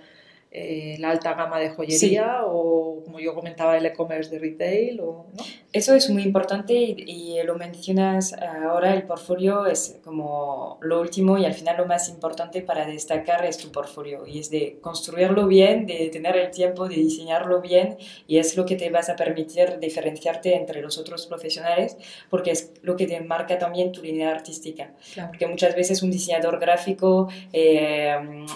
eh, 0.54 0.98
la 1.00 1.12
alta 1.12 1.34
gama 1.34 1.60
de 1.60 1.70
joyería 1.70 2.42
o, 2.46 3.02
como 3.06 3.22
yo 3.22 3.34
comentaba, 3.34 3.78
el 3.78 3.86
e-commerce 3.86 4.30
de 4.30 4.38
retail. 4.38 5.00
O, 5.00 5.28
¿no? 5.34 5.44
Eso 5.72 5.96
es 5.96 6.10
muy 6.10 6.24
importante 6.24 6.74
y, 6.74 7.42
lo 7.46 7.56
mencionas 7.56 8.34
ahora, 8.34 8.94
el 8.94 9.04
portfolio 9.04 9.66
es 9.66 10.00
como 10.04 10.78
lo 10.82 11.00
último 11.00 11.38
y 11.38 11.46
al 11.46 11.54
final 11.54 11.78
lo 11.78 11.86
más 11.86 12.10
importante 12.10 12.62
para 12.62 12.86
destacar 12.86 13.46
es 13.46 13.58
tu 13.58 13.72
portfolio 13.72 14.28
y 14.28 14.40
es 14.40 14.50
de 14.50 14.78
construirlo 14.82 15.48
bien, 15.48 15.86
de 15.86 16.10
tener 16.10 16.36
el 16.36 16.52
tiempo 16.52 16.90
de 16.90 16.96
diseñarlo 16.96 17.62
bien 17.62 17.98
y 18.28 18.38
es 18.38 18.58
lo 18.58 18.66
que 18.66 18.76
te 18.76 18.90
vas 18.90 19.10
a 19.10 19.16
permitir 19.16 19.80
diferenciarte 19.80 20.56
entre 20.56 20.82
los 20.82 20.98
otros 20.98 21.26
profesionales 21.26 21.98
porque 22.30 22.52
es 22.52 22.74
lo 22.82 22.98
que 22.98 23.08
te 23.08 23.22
marca 23.22 23.58
también 23.58 23.94
tu 23.94 24.02
línea 24.02 24.30
artística. 24.30 24.92
Porque 25.28 25.48
muchas 25.48 25.76
veces 25.76 26.04
un 26.04 26.12
diseñador 26.12 26.60
gráfico 26.60 27.30
eh, 27.54 28.14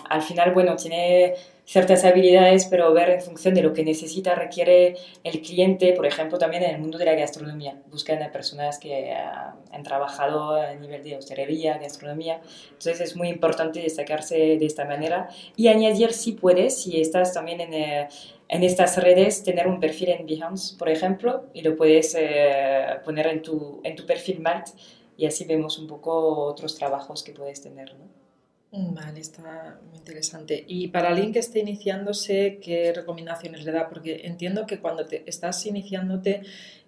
al 0.09 0.21
final, 0.21 0.53
bueno, 0.53 0.75
tiene 0.75 1.35
ciertas 1.65 2.05
habilidades, 2.05 2.65
pero 2.65 2.93
ver 2.93 3.09
en 3.09 3.21
función 3.21 3.53
de 3.53 3.61
lo 3.61 3.73
que 3.73 3.83
necesita, 3.83 4.35
requiere 4.35 4.95
el 5.23 5.41
cliente, 5.41 5.93
por 5.93 6.05
ejemplo, 6.05 6.37
también 6.37 6.63
en 6.63 6.75
el 6.75 6.79
mundo 6.79 6.97
de 6.97 7.05
la 7.05 7.15
gastronomía. 7.15 7.81
Buscan 7.89 8.21
a 8.21 8.31
personas 8.31 8.77
que 8.77 9.11
han 9.11 9.83
trabajado 9.83 10.55
a 10.55 10.73
nivel 10.75 11.03
de 11.03 11.17
hostelería, 11.17 11.77
gastronomía. 11.77 12.39
Entonces 12.67 13.01
es 13.01 13.15
muy 13.15 13.29
importante 13.29 13.81
destacarse 13.81 14.35
de 14.35 14.65
esta 14.65 14.85
manera 14.85 15.29
y 15.55 15.67
añadir, 15.67 16.13
si 16.13 16.33
puedes, 16.33 16.81
si 16.81 17.01
estás 17.01 17.33
también 17.33 17.59
en, 17.61 17.73
eh, 17.73 18.07
en 18.47 18.63
estas 18.63 19.01
redes, 19.01 19.43
tener 19.43 19.67
un 19.67 19.79
perfil 19.79 20.09
en 20.09 20.25
Behance, 20.27 20.77
por 20.77 20.89
ejemplo, 20.89 21.45
y 21.53 21.61
lo 21.61 21.75
puedes 21.75 22.15
eh, 22.17 22.99
poner 23.03 23.27
en 23.27 23.41
tu, 23.41 23.81
en 23.83 23.95
tu 23.95 24.05
perfil 24.05 24.39
Malt 24.39 24.67
y 25.17 25.25
así 25.25 25.45
vemos 25.45 25.79
un 25.79 25.87
poco 25.87 26.45
otros 26.45 26.75
trabajos 26.75 27.23
que 27.23 27.31
puedes 27.31 27.61
tener. 27.61 27.95
¿no? 27.95 28.24
Vale, 28.77 29.21
está 29.21 29.79
muy 29.87 29.97
interesante. 29.97 30.65
Y 30.67 30.89
para 30.89 31.09
alguien 31.09 31.31
que 31.31 31.39
esté 31.39 31.59
iniciándose, 31.59 32.59
¿qué 32.61 32.91
recomendaciones 32.93 33.63
le 33.63 33.71
da? 33.71 33.87
Porque 33.87 34.21
entiendo 34.25 34.65
que 34.65 34.79
cuando 34.79 35.05
te 35.05 35.23
estás 35.29 35.65
iniciándote 35.65 36.41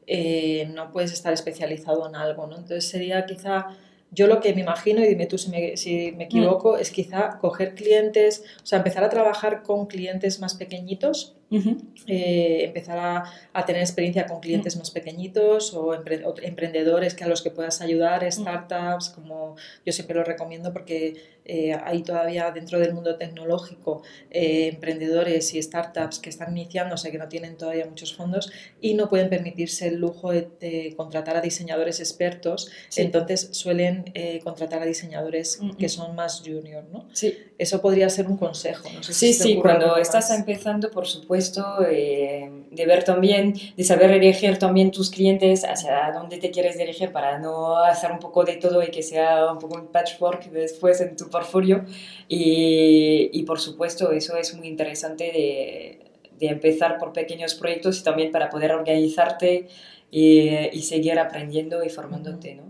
eh, 0.05 0.69
no 0.73 0.91
puedes 0.91 1.13
estar 1.13 1.31
especializado 1.31 2.07
en 2.07 2.15
algo, 2.15 2.45
¿no? 2.45 2.57
Entonces 2.57 2.89
sería 2.89 3.25
quizá, 3.25 3.67
yo 4.11 4.27
lo 4.27 4.41
que 4.41 4.53
me 4.53 4.61
imagino, 4.61 5.01
y 5.01 5.07
dime 5.07 5.27
tú 5.27 5.37
si 5.37 5.49
me, 5.49 5.77
si 5.77 6.11
me 6.11 6.25
equivoco, 6.25 6.73
mm. 6.73 6.79
es 6.79 6.91
quizá 6.91 7.37
coger 7.39 7.73
clientes, 7.73 8.43
o 8.61 8.65
sea, 8.65 8.79
empezar 8.79 9.05
a 9.05 9.09
trabajar 9.09 9.63
con 9.63 9.87
clientes 9.87 10.41
más 10.41 10.55
pequeñitos 10.55 11.37
eh, 11.49 12.65
empezar 12.65 13.25
a, 13.53 13.65
tener 13.65 13.81
experiencia 13.81 14.25
con 14.25 14.41
clientes 14.41 14.75
más 14.75 14.91
pequeñitos 14.91 15.73
o, 15.73 15.93
emprendedores 15.93 17.13
que 17.13 17.23
a 17.23 17.27
los 17.27 17.41
que 17.41 17.51
puedas 17.51 17.79
ayudar, 17.81 18.29
startups, 18.29 19.09
como 19.09 19.55
yo 19.85 19.93
siempre 19.93 20.15
lo 20.15 20.23
recomiendo 20.23 20.73
porque 20.73 21.36
eh, 21.47 21.73
hay 21.83 22.03
todavía 22.03 22.51
dentro 22.51 22.79
del 22.79 22.93
mundo 22.93 23.15
tecnológico 23.17 24.03
eh, 24.29 24.69
emprendedores 24.73 25.53
y 25.53 25.61
startups 25.61 26.19
que 26.19 26.29
están 26.29 26.55
iniciándose, 26.55 27.11
que 27.11 27.17
no 27.17 27.27
tienen 27.27 27.57
todavía 27.57 27.85
muchos 27.85 28.15
fondos 28.15 28.51
y 28.81 28.93
no 28.93 29.09
pueden 29.09 29.29
permitirse 29.29 29.87
el 29.87 29.95
lujo 29.95 30.31
de, 30.31 30.93
contratar 30.95 31.37
a 31.37 31.41
diseñadores 31.41 31.99
expertos, 31.99 32.69
entonces 32.95 33.49
suelen 33.51 34.13
contratar 34.43 34.81
a 34.81 34.85
diseñadores 34.85 35.59
que 35.77 35.89
son 35.89 36.15
más 36.15 36.41
junior, 36.45 36.83
¿no? 36.91 37.07
Sí. 37.13 37.37
Eso 37.57 37.81
podría 37.81 38.07
ser 38.09 38.27
un 38.27 38.37
consejo. 38.37 38.87
No 38.93 39.01
sé 39.01 39.13
sí, 39.13 39.33
sí, 39.33 39.55
cuando 39.55 39.97
estás 39.97 40.29
empezando, 40.31 40.91
por 40.91 41.07
supuesto, 41.07 41.63
eh, 41.89 42.49
de 42.69 42.85
ver 42.85 43.03
también, 43.03 43.55
de 43.75 43.83
saber 43.83 44.11
elegir 44.11 44.59
también 44.59 44.91
tus 44.91 45.09
clientes 45.09 45.63
hacia 45.63 46.11
dónde 46.11 46.37
te 46.37 46.51
quieres 46.51 46.77
dirigir 46.77 47.11
para 47.11 47.39
no 47.39 47.77
hacer 47.77 48.11
un 48.11 48.19
poco 48.19 48.43
de 48.43 48.57
todo 48.57 48.83
y 48.83 48.91
que 48.91 49.01
sea 49.01 49.51
un 49.51 49.57
poco 49.57 49.75
un 49.75 49.87
patchwork 49.87 50.51
después 50.51 51.01
en 51.01 51.15
tu 51.15 51.29
portfolio. 51.37 51.85
Y, 52.27 53.29
y 53.31 53.43
por 53.43 53.59
supuesto, 53.59 54.11
eso 54.11 54.37
es 54.37 54.53
muy 54.55 54.67
interesante 54.67 55.23
de, 55.25 55.99
de, 56.39 56.47
empezar 56.47 56.97
por 56.97 57.13
pequeños 57.13 57.55
proyectos 57.55 57.99
y 57.99 58.03
también 58.03 58.31
para 58.31 58.49
poder 58.49 58.71
organizarte 58.71 59.67
y, 60.11 60.49
y 60.77 60.81
seguir 60.81 61.17
aprendiendo 61.19 61.83
y 61.83 61.89
formándote, 61.89 62.55
¿no? 62.55 62.65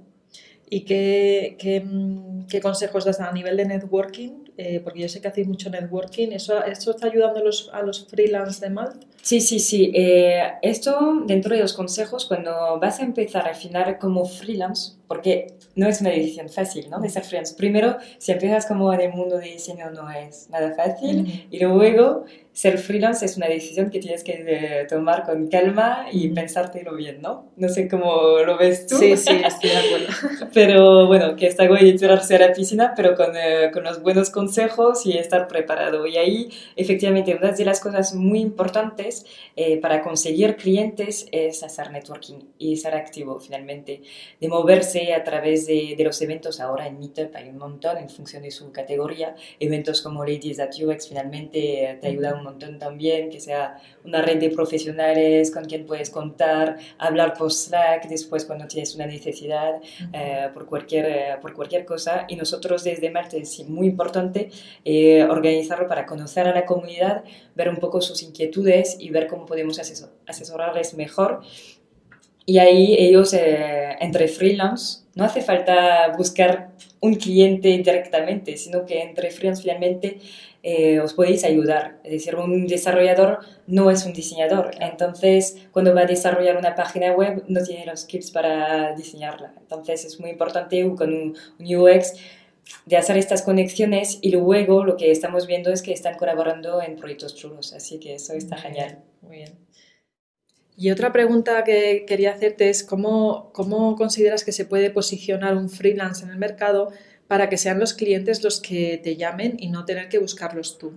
¿Y 0.69 0.81
qué, 0.81 1.55
qué, 1.57 1.81
qué, 2.49 2.59
consejos 2.59 3.05
das 3.05 3.21
a 3.21 3.31
nivel 3.31 3.55
de 3.55 3.65
networking 3.65 4.47
eh, 4.57 4.81
porque 4.83 5.01
yo 5.01 5.07
sé 5.07 5.21
que 5.21 5.27
hacéis 5.27 5.47
mucho 5.47 5.69
networking, 5.69 6.29
¿eso, 6.31 6.63
eso 6.65 6.91
está 6.91 7.05
ayudando 7.07 7.39
a 7.39 7.43
los, 7.43 7.69
a 7.71 7.83
los 7.83 8.07
freelance 8.07 8.59
de 8.59 8.71
Malt? 8.71 9.03
Sí, 9.27 9.41
sí, 9.41 9.59
sí. 9.59 9.91
Eh, 9.93 10.41
esto 10.61 11.21
dentro 11.25 11.53
de 11.53 11.61
los 11.61 11.73
consejos, 11.73 12.23
cuando 12.27 12.79
vas 12.79 13.01
a 13.01 13.03
empezar 13.03 13.45
a 13.45 13.51
afinar 13.51 13.99
como 13.99 14.23
freelance, 14.23 14.93
porque 15.05 15.47
no 15.75 15.85
es 15.87 15.99
una 15.99 16.11
decisión 16.11 16.47
fácil, 16.47 16.89
¿no? 16.89 17.01
De 17.01 17.09
ser 17.09 17.23
freelance. 17.23 17.53
Primero, 17.53 17.97
si 18.19 18.31
empiezas 18.31 18.65
como 18.65 18.93
en 18.93 19.01
el 19.01 19.11
mundo 19.11 19.37
de 19.37 19.47
diseño, 19.47 19.91
no 19.91 20.09
es 20.09 20.49
nada 20.49 20.73
fácil. 20.75 21.45
Y 21.51 21.59
luego, 21.59 22.23
ser 22.51 22.79
freelance 22.79 23.23
es 23.23 23.37
una 23.37 23.47
decisión 23.47 23.91
que 23.91 23.99
tienes 23.99 24.23
que 24.23 24.43
eh, 24.47 24.87
tomar 24.89 25.23
con 25.23 25.47
calma 25.47 26.07
y 26.11 26.29
pensártelo 26.29 26.95
bien, 26.95 27.21
¿no? 27.21 27.51
No 27.55 27.69
sé 27.69 27.87
cómo 27.87 28.39
lo 28.39 28.57
ves 28.57 28.87
tú. 28.87 28.97
Sí, 28.97 29.15
sí, 29.15 29.41
estoy 29.45 29.69
de 29.69 29.77
acuerdo. 29.77 30.49
pero 30.53 31.05
bueno, 31.05 31.35
que 31.35 31.45
está 31.45 31.67
bien 31.67 31.97
tirarse 31.97 32.35
a 32.35 32.39
la 32.39 32.53
piscina, 32.53 32.93
pero 32.95 33.15
con, 33.15 33.37
eh, 33.37 33.69
con 33.71 33.83
los 33.83 34.01
buenos 34.01 34.31
consejos 34.31 35.05
y 35.05 35.17
estar 35.17 35.47
preparado. 35.47 36.07
Y 36.07 36.17
ahí, 36.17 36.49
efectivamente, 36.75 37.35
una 37.35 37.51
de 37.51 37.65
las 37.65 37.79
cosas 37.79 38.15
muy 38.15 38.39
importantes 38.39 39.16
eh, 39.55 39.77
para 39.77 40.01
conseguir 40.01 40.55
clientes 40.55 41.27
es 41.31 41.63
hacer 41.63 41.91
networking 41.91 42.39
y 42.57 42.77
ser 42.77 42.95
activo 42.95 43.39
finalmente, 43.39 44.01
de 44.39 44.47
moverse 44.47 45.13
a 45.13 45.23
través 45.23 45.67
de, 45.67 45.95
de, 45.97 46.03
los 46.03 46.21
eventos. 46.21 46.59
Ahora 46.59 46.87
en 46.87 46.99
Meetup 46.99 47.35
hay 47.35 47.49
un 47.49 47.57
montón 47.57 47.97
en 47.97 48.09
función 48.09 48.43
de 48.43 48.51
su 48.51 48.71
categoría. 48.71 49.35
Eventos 49.59 50.01
como 50.01 50.23
Ladies 50.23 50.59
at 50.59 50.71
UX 50.79 51.07
finalmente 51.07 51.83
eh, 51.83 51.97
te 51.99 52.07
ayuda 52.07 52.35
un 52.35 52.43
montón 52.43 52.79
también, 52.79 53.29
que 53.29 53.39
sea 53.39 53.81
una 54.03 54.21
red 54.21 54.39
de 54.39 54.49
profesionales 54.49 55.51
con 55.51 55.65
quien 55.65 55.85
puedes 55.85 56.09
contar, 56.09 56.77
hablar 56.97 57.33
por 57.33 57.51
Slack 57.51 58.07
después 58.07 58.45
cuando 58.45 58.67
tienes 58.67 58.95
una 58.95 59.05
necesidad 59.05 59.81
eh, 60.13 60.49
por, 60.53 60.65
cualquier, 60.65 61.05
eh, 61.05 61.37
por 61.41 61.53
cualquier 61.53 61.85
cosa. 61.85 62.25
Y 62.27 62.35
nosotros 62.35 62.83
desde 62.83 63.09
Marte 63.09 63.39
es 63.39 63.67
muy 63.67 63.87
importante 63.87 64.49
organizarlo 65.29 65.87
para 65.87 66.05
conocer 66.05 66.47
a 66.47 66.53
la 66.53 66.65
comunidad, 66.65 67.23
ver 67.55 67.69
un 67.69 67.77
poco 67.77 68.01
sus 68.01 68.23
inquietudes 68.23 68.97
y 68.99 69.06
ver 69.09 69.27
cómo 69.27 69.45
podemos 69.45 69.79
asesorarles 69.79 70.93
mejor 70.95 71.41
y 72.49 72.59
ahí 72.59 72.95
ellos, 72.97 73.33
eh, 73.33 73.97
entre 73.99 74.29
freelance, 74.29 75.01
no 75.15 75.25
hace 75.25 75.41
falta 75.41 76.13
buscar 76.17 76.69
un 77.01 77.15
cliente 77.15 77.67
directamente, 77.67 78.55
sino 78.55 78.85
que 78.85 79.01
entre 79.01 79.31
freelance 79.31 79.61
finalmente 79.61 80.19
eh, 80.63 81.01
os 81.01 81.13
podéis 81.13 81.43
ayudar. 81.43 81.97
Es 82.05 82.11
decir, 82.13 82.37
un 82.37 82.65
desarrollador 82.65 83.39
no 83.67 83.91
es 83.91 84.05
un 84.05 84.13
diseñador. 84.13 84.71
Entonces, 84.79 85.57
cuando 85.73 85.93
va 85.93 86.03
a 86.03 86.05
desarrollar 86.05 86.55
una 86.55 86.73
página 86.73 87.11
web, 87.11 87.43
no 87.49 87.61
tiene 87.63 87.85
los 87.85 87.99
skills 88.03 88.31
para 88.31 88.95
diseñarla. 88.95 89.53
Entonces, 89.59 90.05
es 90.05 90.17
muy 90.17 90.29
importante 90.29 90.81
con 90.95 91.13
un, 91.13 91.37
un 91.59 91.75
UX 91.75 92.13
de 92.85 92.97
hacer 92.97 93.17
estas 93.17 93.41
conexiones 93.41 94.19
y 94.21 94.31
luego 94.31 94.83
lo 94.83 94.97
que 94.97 95.11
estamos 95.11 95.47
viendo 95.47 95.71
es 95.71 95.81
que 95.81 95.93
están 95.93 96.15
colaborando 96.17 96.81
en 96.81 96.95
proyectos 96.95 97.35
chulos. 97.35 97.73
Así 97.73 97.99
que 97.99 98.15
eso 98.15 98.33
está 98.33 98.57
genial. 98.57 99.03
Muy 99.21 99.37
bien. 99.37 99.67
Y 100.79 100.91
otra 100.91 101.11
pregunta 101.11 101.63
que 101.63 102.05
quería 102.07 102.31
hacerte 102.31 102.69
es 102.69 102.83
cómo, 102.83 103.51
cómo 103.51 103.95
consideras 103.95 104.43
que 104.43 104.51
se 104.51 104.63
puede 104.63 104.91
posicionar 104.91 105.57
un 105.57 105.69
freelance 105.69 106.23
en 106.23 106.29
el 106.29 106.37
mercado 106.37 106.91
para 107.27 107.49
que 107.49 107.57
sean 107.57 107.79
los 107.79 107.93
clientes 107.93 108.43
los 108.43 108.61
que 108.61 108.99
te 109.03 109.15
llamen 109.15 109.57
y 109.59 109.67
no 109.69 109.85
tener 109.85 110.09
que 110.09 110.19
buscarlos 110.19 110.77
tú. 110.77 110.93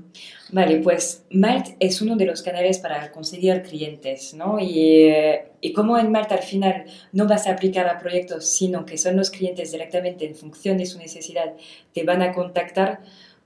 Vale, 0.51 0.79
pues 0.79 1.25
Malt 1.31 1.69
es 1.81 2.01
uno 2.01 2.17
de 2.17 2.27
los 2.27 2.43
canales 2.43 2.79
para 2.79 3.11
conseguir 3.11 3.63
clientes, 3.63 4.35
¿no? 4.35 4.59
Y, 4.61 5.09
eh, 5.09 5.49
y 5.61 5.73
como 5.73 5.99
en 5.99 6.13
Malt 6.13 6.31
al 6.33 6.43
final 6.43 6.85
no 7.13 7.27
vas 7.27 7.47
a 7.47 7.53
aplicar 7.53 7.89
a 7.89 7.99
proyectos, 7.99 8.47
sino 8.47 8.87
que 8.87 8.97
son 8.97 9.17
los 9.17 9.31
clientes 9.31 9.73
directamente 9.73 10.25
en 10.25 10.35
función 10.35 10.79
de 10.79 10.87
su 10.87 10.99
necesidad, 10.99 11.55
te 11.93 12.05
van 12.05 12.23
a 12.23 12.33
contactar, 12.33 13.01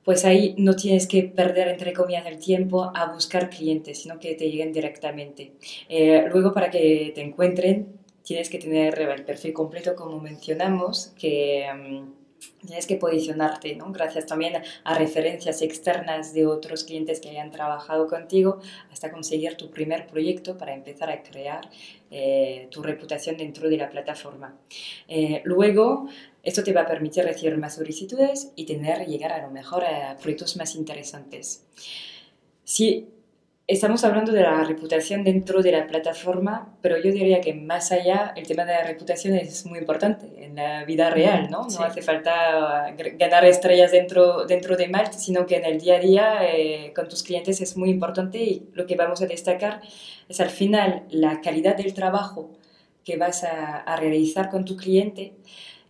pues 0.05 0.27
ahí 0.27 0.55
no 0.59 0.77
tienes 0.77 1.07
que 1.07 1.23
perder, 1.23 1.69
entre 1.69 1.95
comillas, 1.95 2.27
el 2.27 2.39
tiempo 2.39 2.93
a 2.95 3.13
buscar 3.13 3.49
clientes, 3.49 4.03
sino 4.03 4.19
que 4.19 4.35
te 4.35 4.51
lleguen 4.51 4.73
directamente. 4.73 5.53
Eh, 5.89 6.27
luego, 6.31 6.53
para 6.53 6.71
que 6.71 7.13
te 7.15 7.23
encuentren, 7.23 7.89
tienes 8.23 8.51
que 8.51 8.59
tener 8.59 8.99
el 9.01 9.25
perfil 9.25 9.55
completo, 9.55 9.95
como 9.95 10.21
mencionamos, 10.21 11.15
que... 11.19 11.67
Mm, 11.75 12.14
tienes 12.65 12.87
que 12.87 12.97
posicionarte, 12.97 13.77
¿no? 13.77 13.93
Gracias 13.93 14.27
también 14.27 14.63
a 14.85 14.99
referencias 14.99 15.63
externas 15.63 16.33
de 16.35 16.47
otros 16.47 16.85
clientes 16.85 17.21
que 17.21 17.31
hayan 17.31 17.51
trabajado 17.51 18.07
contigo 18.07 18.61
hasta 18.91 19.11
conseguir 19.11 19.57
tu 19.57 19.71
primer 19.71 20.07
proyecto 20.07 20.57
para 20.57 20.75
empezar 20.75 21.11
a 21.11 21.23
crear 21.23 21.71
eh, 22.11 22.69
tu 22.71 22.83
reputación 22.83 23.37
dentro 23.37 23.69
de 23.69 23.77
la 23.77 23.91
plataforma. 23.91 24.59
Eh, 25.09 25.43
luego, 25.45 26.09
esto 26.43 26.63
te 26.63 26.73
va 26.73 26.83
a 26.83 26.87
permitir 26.87 27.25
recibir 27.25 27.57
más 27.59 27.75
solicitudes 27.75 28.53
y 28.57 28.67
tener, 28.67 29.07
llegar 29.07 29.33
a 29.33 29.43
lo 29.43 29.51
mejor 29.51 29.85
a 29.85 30.17
proyectos 30.17 30.57
más 30.57 30.75
interesantes. 30.75 31.67
Si 32.65 33.09
Estamos 33.67 34.05
hablando 34.05 34.31
de 34.33 34.43
la 34.43 34.63
reputación 34.63 35.25
dentro 35.25 35.63
de 35.63 35.73
la 35.73 35.87
plataforma, 35.87 36.77
pero 36.83 36.99
yo 36.99 37.11
diría 37.11 37.41
que 37.41 37.55
más 37.55 37.93
allá 37.93 38.35
el 38.37 38.47
tema 38.47 38.67
de 38.67 38.75
la 38.75 38.85
reputación 38.85 39.35
es 39.37 39.65
muy 39.65 39.79
importante 39.79 40.27
en 40.45 40.57
la 40.57 40.85
vida 40.85 41.09
real, 41.09 41.51
¿no? 41.51 41.67
No 41.67 41.81
hace 41.81 42.03
falta 42.03 42.95
ganar 43.19 43.47
estrellas 43.47 43.91
dentro, 43.91 44.45
dentro 44.45 44.77
de 44.77 44.89
Malt, 44.89 45.15
sino 45.15 45.47
que 45.47 45.57
en 45.57 45.65
el 45.65 45.81
día 45.81 45.97
a 45.97 45.99
día 45.99 46.39
eh, 46.43 46.93
con 46.95 47.09
tus 47.09 47.23
clientes 47.23 47.63
es 47.63 47.75
muy 47.75 47.89
importante 47.89 48.37
y 48.37 48.69
lo 48.75 48.87
que 48.87 48.97
vamos 48.97 49.23
a 49.23 49.27
destacar 49.27 49.81
es 50.29 50.41
al 50.43 50.51
final 50.51 51.05
la 51.09 51.41
calidad 51.41 51.75
del 51.75 51.95
trabajo 51.95 52.51
que 53.03 53.17
vas 53.17 53.45
a, 53.45 53.79
a 53.79 53.97
realizar 53.97 54.51
con 54.51 54.67
tu 54.67 54.77
cliente. 54.77 55.33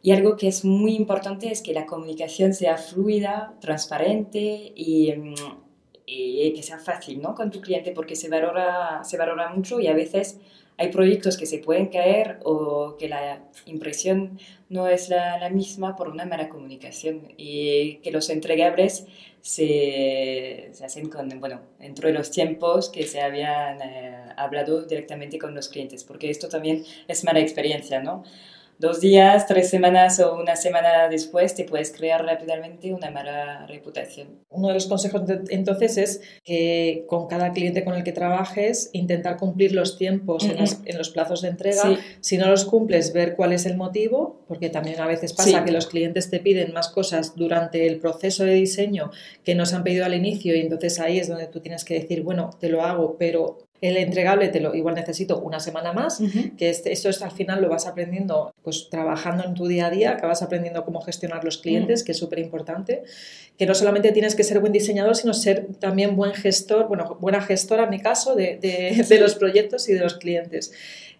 Y 0.01 0.13
algo 0.13 0.37
que 0.37 0.47
es 0.47 0.65
muy 0.65 0.95
importante 0.95 1.51
es 1.51 1.61
que 1.61 1.73
la 1.75 1.87
comunicación 1.87 2.55
sea 2.55 2.77
fluida, 2.77 3.55
transparente 3.61 4.73
y 4.77 5.13
mm, 5.13 5.64
y 6.07 6.53
que 6.53 6.63
sea 6.63 6.79
fácil 6.79 7.21
¿no? 7.23 7.35
con 7.35 7.51
tu 7.51 7.61
cliente 7.61 7.93
porque 7.93 8.17
se 8.17 8.29
valora, 8.29 9.03
se 9.05 9.17
valora 9.17 9.51
mucho 9.51 9.81
y 9.81 9.87
a 9.87 9.95
veces 9.95 10.39
hay 10.77 10.89
proyectos 10.89 11.37
que 11.37 11.47
se 11.47 11.59
pueden 11.59 11.87
caer 11.87 12.41
o 12.45 12.97
que 12.99 13.09
la 13.09 13.45
impresión 13.67 14.39
no 14.69 14.89
es 14.89 15.09
la, 15.09 15.39
la 15.39 15.49
misma 15.49 15.95
por 15.95 16.09
una 16.09 16.25
mala 16.25 16.49
comunicación 16.49 17.33
y 17.37 17.97
que 17.97 18.11
los 18.11 18.29
entregables 18.29 19.07
se, 19.41 20.71
se, 20.73 20.85
hacen 20.85 21.09
con, 21.11 21.29
bueno, 21.39 21.61
dentro 21.79 22.09
de 22.09 22.15
los 22.15 22.31
tiempos 22.31 22.89
que 22.89 23.05
se 23.05 23.21
habían 23.21 23.81
eh, 23.83 24.33
hablado 24.37 24.83
directamente 24.83 25.39
con 25.39 25.55
los 25.55 25.69
clientes, 25.69 26.03
porque 26.03 26.31
esto 26.31 26.49
también 26.49 26.83
es 27.07 27.25
mala 27.25 27.41
experiencia, 27.41 28.03
¿no? 28.03 28.25
Dos 28.79 29.01
días, 29.01 29.47
tres 29.47 29.71
semanas 29.71 30.21
o 30.21 30.37
una 30.37 30.57
semana 30.57 31.09
después 31.09 31.55
te 31.55 31.65
puedes 31.65 31.93
crear 31.93 32.25
rápidamente 32.25 32.93
una 32.93 33.11
mala 33.11 33.67
reputación. 33.67 34.45
Uno 34.49 34.69
de 34.69 34.75
los 34.75 34.87
consejos 34.87 35.23
entonces 35.51 35.97
es 35.97 36.21
que 36.45 37.05
con 37.09 37.27
cada 37.27 37.53
cliente 37.53 37.85
con 37.85 37.95
el 37.95 38.05
que 38.05 38.13
trabajes 38.13 38.91
intentar 38.93 39.37
cumplir 39.37 39.73
los 39.73 39.97
tiempos 39.97 40.45
en, 40.45 40.99
los 40.99 41.11
plazos 41.11 41.43
de 41.43 41.49
entrega. 41.49 41.99
Si 42.21 42.37
no 42.37 42.49
los 42.49 42.65
cumples, 42.65 43.13
ver 43.13 43.35
cuál 43.35 43.53
es 43.53 43.67
el 43.67 43.77
motivo, 43.77 44.45
porque 44.49 44.71
también 44.71 45.01
a 45.01 45.07
veces 45.07 45.33
pasa 45.33 45.65
que 45.65 45.73
los 45.73 45.87
clientes 45.87 46.31
te 46.31 46.41
piden 46.41 46.73
más 46.73 46.89
cosas 46.89 47.35
durante 47.37 47.87
el 47.87 47.99
proceso 47.99 48.45
de 48.45 48.55
diseño 48.55 49.11
que 49.45 49.55
nos 49.55 49.73
han 49.73 49.85
pedido 49.85 50.05
al 50.05 50.15
inicio 50.15 50.55
y 50.55 50.61
entonces 50.61 51.01
ahí 51.01 51.19
es 51.19 51.29
donde 51.29 51.47
tú 51.47 51.61
tienes 51.61 51.85
que 51.85 51.95
decir, 51.95 52.23
bueno, 52.23 52.51
te 52.59 52.69
lo 52.69 52.83
hago, 52.83 53.17
pero 53.19 53.59
el 53.85 53.99
entregable 53.99 54.49
te 54.49 54.61
lo 54.61 54.75
igual 54.75 54.95
necesito 54.95 55.41
una 55.41 55.61
semana 55.61 55.93
más, 55.93 56.21
que 56.57 56.71
este, 56.71 56.91
esto 56.91 57.11
es 57.11 57.21
al 57.21 57.33
final 57.33 57.61
lo 57.61 57.69
vas 57.69 57.87
aprendiendo 57.87 58.55
pues 58.63 58.89
trabajando 58.89 59.45
en 59.45 59.53
tu 59.53 59.67
día 59.67 59.87
a 59.87 59.91
día, 59.91 60.11
acabas 60.13 60.43
aprendiendo 60.43 60.85
cómo 60.85 61.03
gestionar 61.03 61.45
los 61.45 61.59
clientes, 61.59 62.03
que 62.03 62.13
es 62.13 62.19
súper 62.19 62.39
importante, 62.39 63.03
que 63.59 63.67
no 63.67 63.75
solamente 63.75 64.11
tienes 64.13 64.35
que 64.35 64.43
ser 64.43 64.61
buen 64.61 64.73
diseñador, 64.73 65.17
sino 65.17 65.35
ser 65.35 65.67
también 65.81 66.17
buen 66.17 66.33
gestor, 66.33 66.89
bueno, 66.89 67.19
buena 67.21 67.43
gestora 67.43 67.85
en 67.85 67.91
mi 67.91 68.01
caso, 68.01 68.35
de, 68.35 68.57
de 68.59 69.19
los 69.21 69.35
proyectos 69.35 69.89
y 69.89 69.93
de 69.93 70.01
los 70.01 70.15
clientes. 70.15 70.73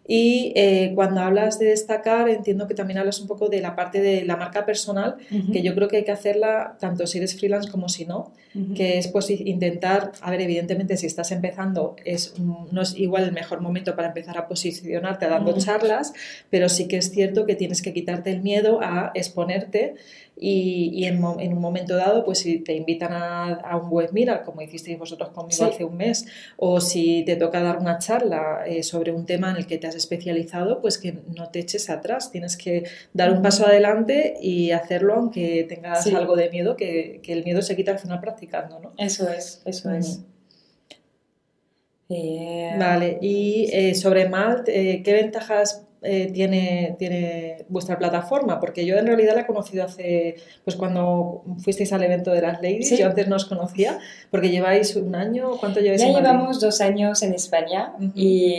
Y 0.07 0.53
eh, 0.55 0.93
cuando 0.95 1.23
hablas 1.23 1.59
de 1.59 1.67
destacar, 1.67 2.29
entiendo 2.29 2.69
que 2.69 2.75
también 2.75 2.99
hablas 2.99 3.21
un 3.21 3.27
poco 3.27 3.49
de 3.49 3.61
la 3.61 3.75
parte 3.75 4.03
de 4.03 4.25
la 4.25 4.37
marca 4.37 4.67
personal, 4.67 5.17
que 5.53 5.63
yo 5.63 5.75
creo 5.75 5.89
que 5.89 5.97
hay 5.99 6.05
que 6.05 6.13
hacerla 6.13 6.77
tanto 6.79 7.07
si 7.07 7.19
eres 7.19 7.39
freelance 7.39 7.71
como 7.71 7.89
si 7.89 8.05
no, 8.05 8.33
que 8.77 8.99
es 8.99 9.09
pues 9.09 9.31
intentar, 9.31 10.13
a 10.21 10.31
ver, 10.31 10.43
evidentemente 10.43 10.97
si 10.97 11.07
estás 11.07 11.33
empezando 11.33 11.97
es, 12.05 12.35
no 12.39 12.83
es 12.83 12.97
igual 12.97 13.25
el 13.25 13.33
mejor 13.33 13.61
momento 13.61 13.97
para 13.97 14.09
empezar 14.09 14.37
a 14.37 14.47
posicionarte 14.47 15.27
dando 15.27 15.57
charlas, 15.57 16.13
pero 16.51 16.69
sí 16.69 16.87
que 16.87 16.99
es 16.99 17.11
cierto 17.11 17.47
que 17.47 17.57
tienes 17.57 17.81
que 17.81 17.93
quitarte 17.93 18.31
el 18.31 18.43
miedo 18.43 18.81
a 18.83 19.11
exponerte 19.15 19.95
y, 20.37 21.05
en, 21.05 21.25
un 21.25 21.61
momento 21.61 21.97
dado, 21.97 22.25
pues 22.25 22.39
si 22.39 22.59
te 22.59 22.75
invitan 22.75 23.13
a, 23.13 23.77
un 23.81 23.89
webinar, 23.91 24.43
como 24.43 24.63
hicisteis 24.63 24.99
vosotros 24.99 25.31
conmigo 25.31 25.65
hace 25.65 25.85
un 25.85 25.97
mes, 25.97 26.27
o 26.57 26.81
si 26.81 27.23
te 27.25 27.37
toca 27.37 27.63
dar 27.63 27.79
una 27.79 27.99
charla 27.99 28.65
eh, 28.67 28.83
sobre 28.83 29.13
un 29.13 29.27
tema 29.27 29.51
en 29.51 29.59
el 29.59 29.67
que 29.67 29.79
te 29.79 29.87
has 29.87 29.95
especializado, 29.95 30.81
pues 30.81 30.99
que 30.99 31.19
no 31.37 31.51
te 31.51 31.61
eches 31.61 31.89
atrás, 31.89 32.33
tienes 32.33 32.57
que 32.57 32.85
dar 33.13 33.33
un 33.33 33.43
paso 33.43 33.67
adelante 33.67 34.35
y 34.41 34.73
hacerlo 34.73 35.15
aunque 35.15 35.65
tengas 35.69 36.07
algo 36.09 36.35
de 36.35 36.51
miedo, 36.51 36.77
que, 36.77 37.21
el 37.27 37.45
miedo 37.45 37.63
se 37.63 37.75
quita 37.77 37.93
al 37.93 37.99
final 37.99 38.21
practicando, 38.21 38.81
¿no? 38.81 38.93
Eso 38.99 39.29
es, 39.29 39.63
eso 39.65 39.91
es. 39.91 40.21
Eh, 42.09 42.77
vale, 42.79 43.19
y 43.21 43.69
eh, 43.73 43.95
sobre 43.95 44.29
Malt, 44.29 44.67
¿qué 44.67 45.03
ventajas 45.07 45.87
eh, 46.05 46.31
tiene, 46.33 46.97
tiene 46.99 47.65
vuestra 47.69 47.99
plataforma? 47.99 48.61
Porque 48.61 48.85
yo 48.85 48.97
en 48.97 49.07
realidad 49.07 49.35
la 49.35 49.43
he 49.43 49.47
conocido 49.47 49.85
hace, 49.85 50.37
pues 50.63 50.77
cuando 50.77 51.43
fuisteis 51.59 51.93
al 51.93 52.03
evento 52.03 52.31
de 52.31 52.43
las 52.43 52.63
ladies, 52.63 52.97
yo 52.99 53.07
antes 53.07 53.27
no 53.29 53.37
os 53.37 53.45
conocía, 53.45 53.99
porque 54.31 54.51
lleváis 54.51 54.95
un 54.97 55.15
año, 55.15 55.57
¿cuánto 55.59 55.81
lleváis? 55.81 56.03
Ya 56.03 56.09
llevamos 56.09 56.61
dos 56.61 56.81
años 56.81 57.23
en 57.23 57.35
España 57.35 57.95
y, 58.15 58.55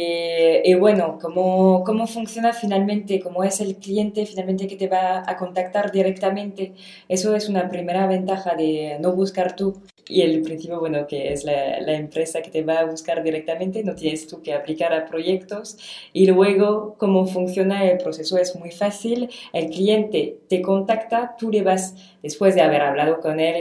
y, 0.64 0.74
bueno, 0.76 1.20
¿cómo, 1.22 1.84
¿cómo 1.86 2.08
funciona 2.08 2.54
finalmente? 2.54 3.20
¿Cómo 3.20 3.44
es 3.44 3.62
el 3.62 3.76
cliente 3.76 4.26
finalmente 4.26 4.68
que 4.68 4.76
te 4.76 4.88
va 4.88 5.24
a 5.26 5.38
contactar 5.38 5.92
directamente? 5.92 6.74
Eso 7.08 7.36
es 7.36 7.50
una 7.50 7.70
primera 7.70 8.08
ventaja 8.08 8.56
de 8.56 8.98
no 9.00 9.14
buscar 9.14 9.56
tú 9.56 9.82
y 10.08 10.22
el 10.22 10.42
principio, 10.42 10.80
bueno, 10.80 11.08
que 11.08 11.34
es 11.34 11.44
la, 11.44 11.80
la, 11.82 11.94
empresa 11.94 12.42
que 12.42 12.52
te 12.52 12.62
va 12.64 12.80
a 12.80 12.86
buscar 12.86 13.24
directamente, 13.24 13.84
no 13.84 13.96
tienes 13.96 14.28
tú 14.28 14.42
que 14.42 14.54
aplicar 14.54 14.94
a 14.94 15.06
proyectos. 15.06 15.78
Y 16.14 16.28
luego, 16.28 16.96
cómo 16.98 17.26
funciona 17.36 17.84
el 17.84 17.98
proceso 17.98 18.38
es 18.38 18.56
muy 18.56 18.72
fácil. 18.72 19.30
El 19.52 19.70
cliente 19.70 20.38
te 20.48 20.62
contacta, 20.62 21.36
tú 21.38 21.52
le 21.52 21.62
vas, 21.62 21.94
después 22.24 22.56
de 22.56 22.62
haber 22.62 22.82
hablado 22.82 23.20
con 23.20 23.40
él, 23.40 23.56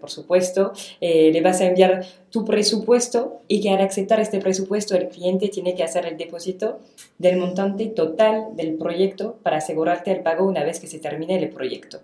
por 0.00 0.10
supuesto, 0.10 0.72
eh, 1.00 1.30
le 1.32 1.40
vas 1.40 1.60
a 1.60 1.66
enviar 1.66 2.04
tu 2.36 2.44
presupuesto 2.44 3.40
y 3.48 3.62
que 3.62 3.70
al 3.70 3.80
aceptar 3.80 4.20
este 4.20 4.40
presupuesto 4.40 4.94
el 4.94 5.08
cliente 5.08 5.48
tiene 5.48 5.74
que 5.74 5.82
hacer 5.82 6.04
el 6.04 6.18
depósito 6.18 6.80
del 7.16 7.38
montante 7.38 7.86
total 7.86 8.48
del 8.56 8.74
proyecto 8.74 9.38
para 9.42 9.56
asegurarte 9.56 10.12
el 10.12 10.20
pago 10.20 10.44
una 10.44 10.62
vez 10.62 10.78
que 10.78 10.86
se 10.86 10.98
termine 10.98 11.38
el 11.38 11.48
proyecto. 11.48 12.00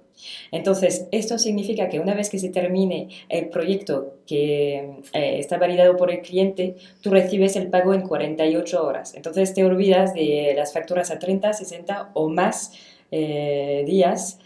Entonces, 0.51 1.07
esto 1.11 1.39
significa 1.39 1.91
que 1.91 2.01
una 2.01 2.15
vez 2.15 2.31
que 2.31 2.39
se 2.39 2.49
termine 2.49 3.09
el 3.29 3.51
proyecto 3.51 4.15
que 4.27 4.77
eh, 5.13 5.39
está 5.39 5.59
validado 5.59 5.99
por 5.99 6.11
el 6.11 6.23
cliente, 6.23 6.77
tú 7.03 7.11
recibes 7.11 7.55
el 7.57 7.69
pago 7.69 7.93
en 7.93 8.01
48 8.01 8.83
horas. 8.83 9.15
Entonces, 9.15 9.53
te 9.53 9.65
olvidas 9.65 10.15
de 10.15 10.55
las 10.57 10.73
facturas 10.73 11.11
a 11.11 11.19
30, 11.19 11.53
60 11.53 12.13
o 12.15 12.31
más 12.31 12.73
eh, 13.15 13.85
días 13.87 14.39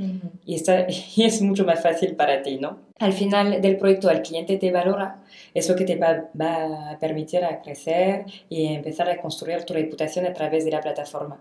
y, 0.44 0.56
está, 0.56 0.86
y 1.16 1.22
es 1.22 1.40
mucho 1.40 1.64
más 1.64 1.80
fácil 1.80 2.16
para 2.16 2.42
ti, 2.42 2.58
¿no? 2.58 2.80
Al 2.98 3.12
final 3.12 3.62
del 3.62 3.76
proyecto, 3.76 4.10
el 4.10 4.22
cliente 4.22 4.56
te 4.56 4.72
valora, 4.72 5.22
es 5.54 5.68
lo 5.68 5.76
que 5.76 5.84
te 5.84 5.94
va, 5.94 6.24
va, 6.38 6.90
a 6.90 6.98
permitir 6.98 7.44
a 7.44 7.62
crecer 7.62 8.24
y 8.48 8.66
empezar 8.66 9.08
a 9.08 9.20
construir 9.20 9.62
tu 9.62 9.72
reputación 9.72 10.26
a 10.26 10.32
través 10.32 10.64
de 10.64 10.72
la 10.72 10.80
plataforma. 10.80 11.40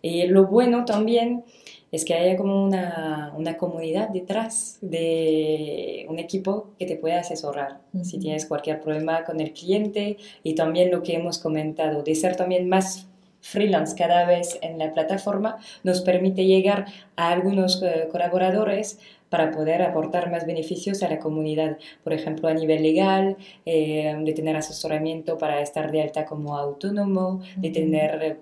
Y 0.00 0.26
lo 0.28 0.46
bueno 0.46 0.86
también 0.86 1.44
es 1.90 2.06
que 2.06 2.14
haya 2.14 2.38
como 2.38 2.64
una, 2.64 3.34
una, 3.36 3.58
comunidad 3.58 4.08
detrás 4.08 4.78
de 4.80 6.06
un 6.08 6.18
equipo 6.18 6.70
que 6.78 6.86
te 6.86 6.96
pueda 6.96 7.20
asesorar 7.20 7.80
si 8.02 8.18
tienes 8.18 8.46
cualquier 8.46 8.80
problema 8.80 9.24
con 9.24 9.40
el 9.40 9.52
cliente 9.52 10.16
y 10.42 10.54
también 10.54 10.90
lo 10.90 11.02
que 11.02 11.16
hemos 11.16 11.38
comentado, 11.38 12.02
de 12.02 12.14
ser 12.14 12.34
también 12.34 12.66
más 12.66 13.11
freelance 13.42 13.94
cada 13.96 14.24
vez 14.24 14.58
en 14.62 14.78
la 14.78 14.94
plataforma, 14.94 15.58
nos 15.82 16.00
permite 16.00 16.46
llegar 16.46 16.86
a 17.16 17.30
algunos 17.30 17.82
eh, 17.82 18.08
colaboradores 18.10 18.98
para 19.28 19.50
poder 19.50 19.82
aportar 19.82 20.30
más 20.30 20.46
beneficios 20.46 21.02
a 21.02 21.08
la 21.08 21.18
comunidad, 21.18 21.78
por 22.04 22.12
ejemplo, 22.12 22.48
a 22.48 22.54
nivel 22.54 22.82
legal, 22.82 23.36
eh, 23.66 24.14
de 24.22 24.32
tener 24.32 24.56
asesoramiento 24.56 25.38
para 25.38 25.60
estar 25.60 25.90
de 25.90 26.02
alta 26.02 26.24
como 26.24 26.56
autónomo, 26.56 27.40
de 27.56 27.70
tener 27.70 28.40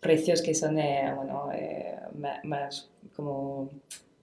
precios 0.00 0.42
que 0.42 0.54
son 0.54 0.78
eh, 0.78 1.12
bueno, 1.14 1.50
más 2.44 2.90
como, 3.14 3.68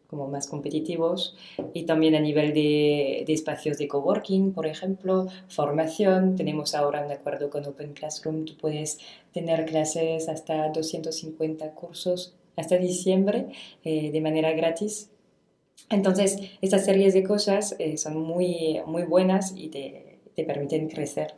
como 0.08 0.28
más 0.28 0.48
competitivos 0.48 1.36
y 1.74 1.84
también 1.84 2.16
a 2.16 2.20
nivel 2.20 2.54
de, 2.54 3.24
de, 3.28 3.34
espacios 3.34 3.78
de 3.78 3.88
coworking, 3.88 4.54
por 4.54 4.66
ejemplo, 4.66 5.28
formación. 5.50 6.36
Tenemos 6.36 6.76
ahora 6.76 7.06
un 7.06 7.12
acuerdo 7.12 7.50
con 7.50 7.66
Open 7.66 7.94
Classroom, 7.94 8.46
tú 8.46 8.56
puedes 8.58 9.00
tener 9.34 9.66
clases 9.66 10.30
hasta 10.30 10.70
250 10.70 11.72
cursos 11.72 12.34
hasta 12.58 12.78
diciembre 12.78 13.48
eh, 13.84 14.12
de 14.12 14.22
manera 14.22 14.52
gratis. 14.52 15.10
Entonces, 15.90 16.38
estas 16.62 16.84
series 16.84 17.14
de 17.14 17.24
cosas 17.24 17.76
eh, 17.80 17.98
son 17.98 18.20
muy, 18.20 18.82
muy 18.86 19.04
buenas 19.04 19.54
y 19.56 19.70
te, 19.70 20.20
te 20.36 20.44
permiten 20.44 20.90
crecer 20.90 21.36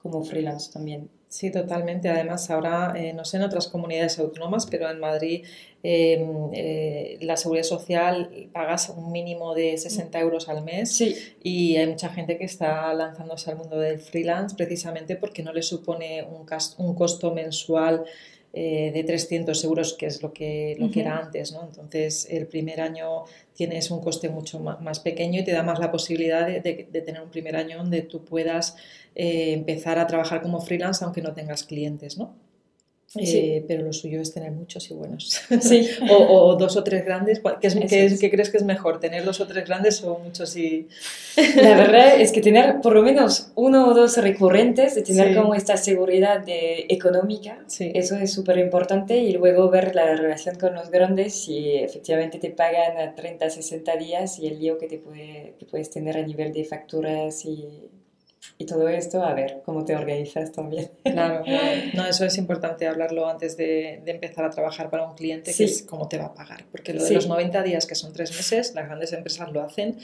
como 0.00 0.22
freelance 0.22 0.72
también. 0.72 1.10
Sí, 1.30 1.52
totalmente. 1.52 2.08
Además, 2.08 2.50
ahora, 2.50 2.92
eh, 2.96 3.12
no 3.12 3.24
sé 3.24 3.36
en 3.36 3.44
otras 3.44 3.68
comunidades 3.68 4.18
autónomas, 4.18 4.66
pero 4.66 4.90
en 4.90 4.98
Madrid 4.98 5.44
em, 5.80 6.50
eh, 6.52 7.18
la 7.20 7.36
seguridad 7.36 7.62
social 7.62 8.48
pagas 8.52 8.88
un 8.88 9.12
mínimo 9.12 9.54
de 9.54 9.78
60 9.78 10.18
euros 10.18 10.48
al 10.48 10.64
mes 10.64 10.90
sí. 10.90 11.14
y 11.40 11.76
hay 11.76 11.86
mucha 11.86 12.08
gente 12.08 12.36
que 12.36 12.44
está 12.44 12.92
lanzándose 12.94 13.48
al 13.48 13.58
mundo 13.58 13.78
del 13.78 14.00
freelance 14.00 14.56
precisamente 14.56 15.14
porque 15.14 15.44
no 15.44 15.52
le 15.52 15.62
supone 15.62 16.24
un, 16.24 16.46
un 16.78 16.94
costo 16.96 17.32
mensual 17.32 18.04
eh, 18.52 18.90
de 18.92 19.04
300 19.04 19.62
euros, 19.64 19.94
que 19.94 20.06
es 20.06 20.22
lo 20.22 20.32
que, 20.32 20.76
lo 20.78 20.90
que 20.90 21.00
era 21.00 21.18
antes. 21.18 21.52
¿no? 21.52 21.62
Entonces, 21.62 22.26
el 22.30 22.46
primer 22.46 22.80
año 22.80 23.24
tienes 23.54 23.90
un 23.90 24.00
coste 24.00 24.28
mucho 24.28 24.58
más, 24.58 25.00
pequeño 25.00 25.40
y 25.40 25.44
te 25.44 25.52
da 25.52 25.62
más 25.62 25.78
la 25.78 25.92
posibilidad 25.92 26.46
de, 26.46 26.60
de, 26.60 27.00
tener 27.02 27.22
un 27.22 27.30
primer 27.30 27.54
año 27.54 27.78
donde 27.78 28.02
tú 28.02 28.24
puedas 28.24 28.76
eh, 29.14 29.52
empezar 29.52 29.98
a 29.98 30.06
trabajar 30.06 30.42
como 30.42 30.60
freelance 30.60 31.04
aunque 31.04 31.22
no 31.22 31.32
tengas 31.32 31.62
clientes. 31.62 32.18
¿no? 32.18 32.34
Eh, 33.16 33.64
pero 33.66 33.82
lo 33.82 33.92
suyo 33.92 34.20
es 34.20 34.32
tener 34.32 34.52
muchos 34.52 34.88
y 34.88 34.94
buenos. 34.94 35.40
Sí. 35.60 35.88
o, 36.10 36.54
dos 36.54 36.76
o 36.76 36.84
tres 36.84 37.04
grandes. 37.04 37.42
¿Qué, 37.60 37.66
es, 37.66 38.20
¿Qué, 38.20 38.30
crees 38.30 38.50
que 38.50 38.56
es 38.56 38.62
mejor? 38.62 39.00
¿Tener 39.00 39.24
dos 39.24 39.40
o 39.40 39.48
tres 39.48 39.66
grandes 39.66 40.04
o 40.04 40.18
muchos 40.18 40.56
y.? 40.56 40.86
La 41.56 41.76
verdad 41.76 42.20
es 42.20 42.30
que 42.30 42.40
tener 42.40 42.80
por 42.80 42.94
lo 42.94 43.02
menos 43.02 43.50
uno 43.56 43.88
o 43.88 43.94
dos 43.94 44.16
recurrentes, 44.18 44.94
de 44.94 45.02
tener 45.02 45.34
como 45.34 45.54
esta 45.54 45.76
seguridad 45.76 46.44
de, 46.44 46.86
económica, 46.88 47.64
eso 47.68 48.16
es 48.16 48.32
súper 48.32 48.58
importante. 48.58 49.16
Y 49.16 49.32
luego 49.32 49.68
ver 49.70 49.96
la 49.96 50.14
relación 50.14 50.54
con 50.54 50.74
los 50.74 50.90
grandes, 50.90 51.34
si 51.34 51.74
efectivamente 51.74 52.38
te 52.38 52.50
pagan 52.50 52.96
a 52.96 53.16
30, 53.16 53.50
60 53.50 53.96
días 53.96 54.38
y 54.38 54.46
el 54.46 54.60
lío 54.60 54.78
que, 54.78 54.86
te 54.86 54.98
puede, 54.98 55.54
que 55.58 55.66
puedes 55.66 55.90
tener 55.90 56.16
a 56.16 56.22
nivel 56.22 56.52
de 56.52 56.64
facturas 56.64 57.44
y 57.44 57.90
y 58.58 58.66
todo 58.66 58.88
esto, 58.88 59.22
a 59.22 59.34
ver 59.34 59.62
cómo 59.64 59.84
te 59.84 59.94
organizas 59.94 60.52
también. 60.52 60.90
Claro, 61.02 61.44
no, 61.94 62.06
eso 62.06 62.24
es 62.24 62.36
importante 62.38 62.86
hablarlo 62.86 63.28
antes 63.28 63.56
de, 63.56 64.02
de 64.04 64.10
empezar 64.10 64.44
a 64.44 64.50
trabajar 64.50 64.90
para 64.90 65.04
un 65.04 65.14
cliente, 65.14 65.52
que 65.54 65.64
es 65.64 65.82
cómo 65.82 66.08
te 66.08 66.18
va 66.18 66.26
a 66.26 66.34
pagar. 66.34 66.64
Porque 66.70 66.92
lo 66.92 67.04
de 67.04 67.12
los 67.12 67.26
90 67.26 67.62
días, 67.62 67.86
que 67.86 67.94
son 67.94 68.12
tres 68.12 68.32
meses, 68.36 68.74
las 68.74 68.86
grandes 68.86 69.12
empresas 69.12 69.50
lo 69.52 69.62
hacen 69.62 69.98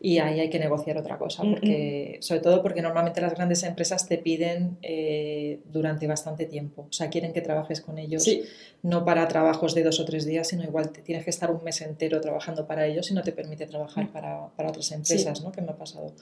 y 0.00 0.18
ahí 0.18 0.40
hay 0.40 0.50
que 0.50 0.58
negociar 0.58 0.98
otra 0.98 1.16
cosa, 1.16 1.42
porque, 1.42 2.18
sobre 2.20 2.40
todo 2.42 2.62
porque 2.62 2.82
normalmente 2.82 3.20
las 3.20 3.34
grandes 3.34 3.62
empresas 3.62 4.06
te 4.06 4.18
piden 4.18 4.76
eh, 4.82 5.60
durante 5.64 6.06
bastante 6.06 6.44
tiempo, 6.44 6.86
o 6.90 6.92
sea, 6.92 7.08
quieren 7.08 7.32
que 7.32 7.40
trabajes 7.40 7.80
con 7.80 7.98
ellos, 7.98 8.28
no 8.82 9.06
para 9.06 9.26
trabajos 9.26 9.74
de 9.74 9.82
dos 9.82 9.98
o 9.98 10.04
tres 10.04 10.26
días, 10.26 10.48
sino 10.48 10.64
igual 10.64 10.90
te 10.90 11.00
tienes 11.00 11.24
que 11.24 11.30
estar 11.30 11.50
un 11.50 11.64
mes 11.64 11.80
entero 11.80 12.20
trabajando 12.20 12.66
para 12.66 12.86
ellos 12.86 13.10
y 13.10 13.14
no 13.14 13.22
te 13.22 13.32
permite 13.32 13.66
trabajar 13.66 14.12
para, 14.12 14.48
para 14.54 14.68
otras 14.68 14.92
empresas, 14.92 15.42
¿no? 15.42 15.50
Que 15.50 15.62
me 15.62 15.70
ha 15.70 15.76
pasado. 15.76 16.12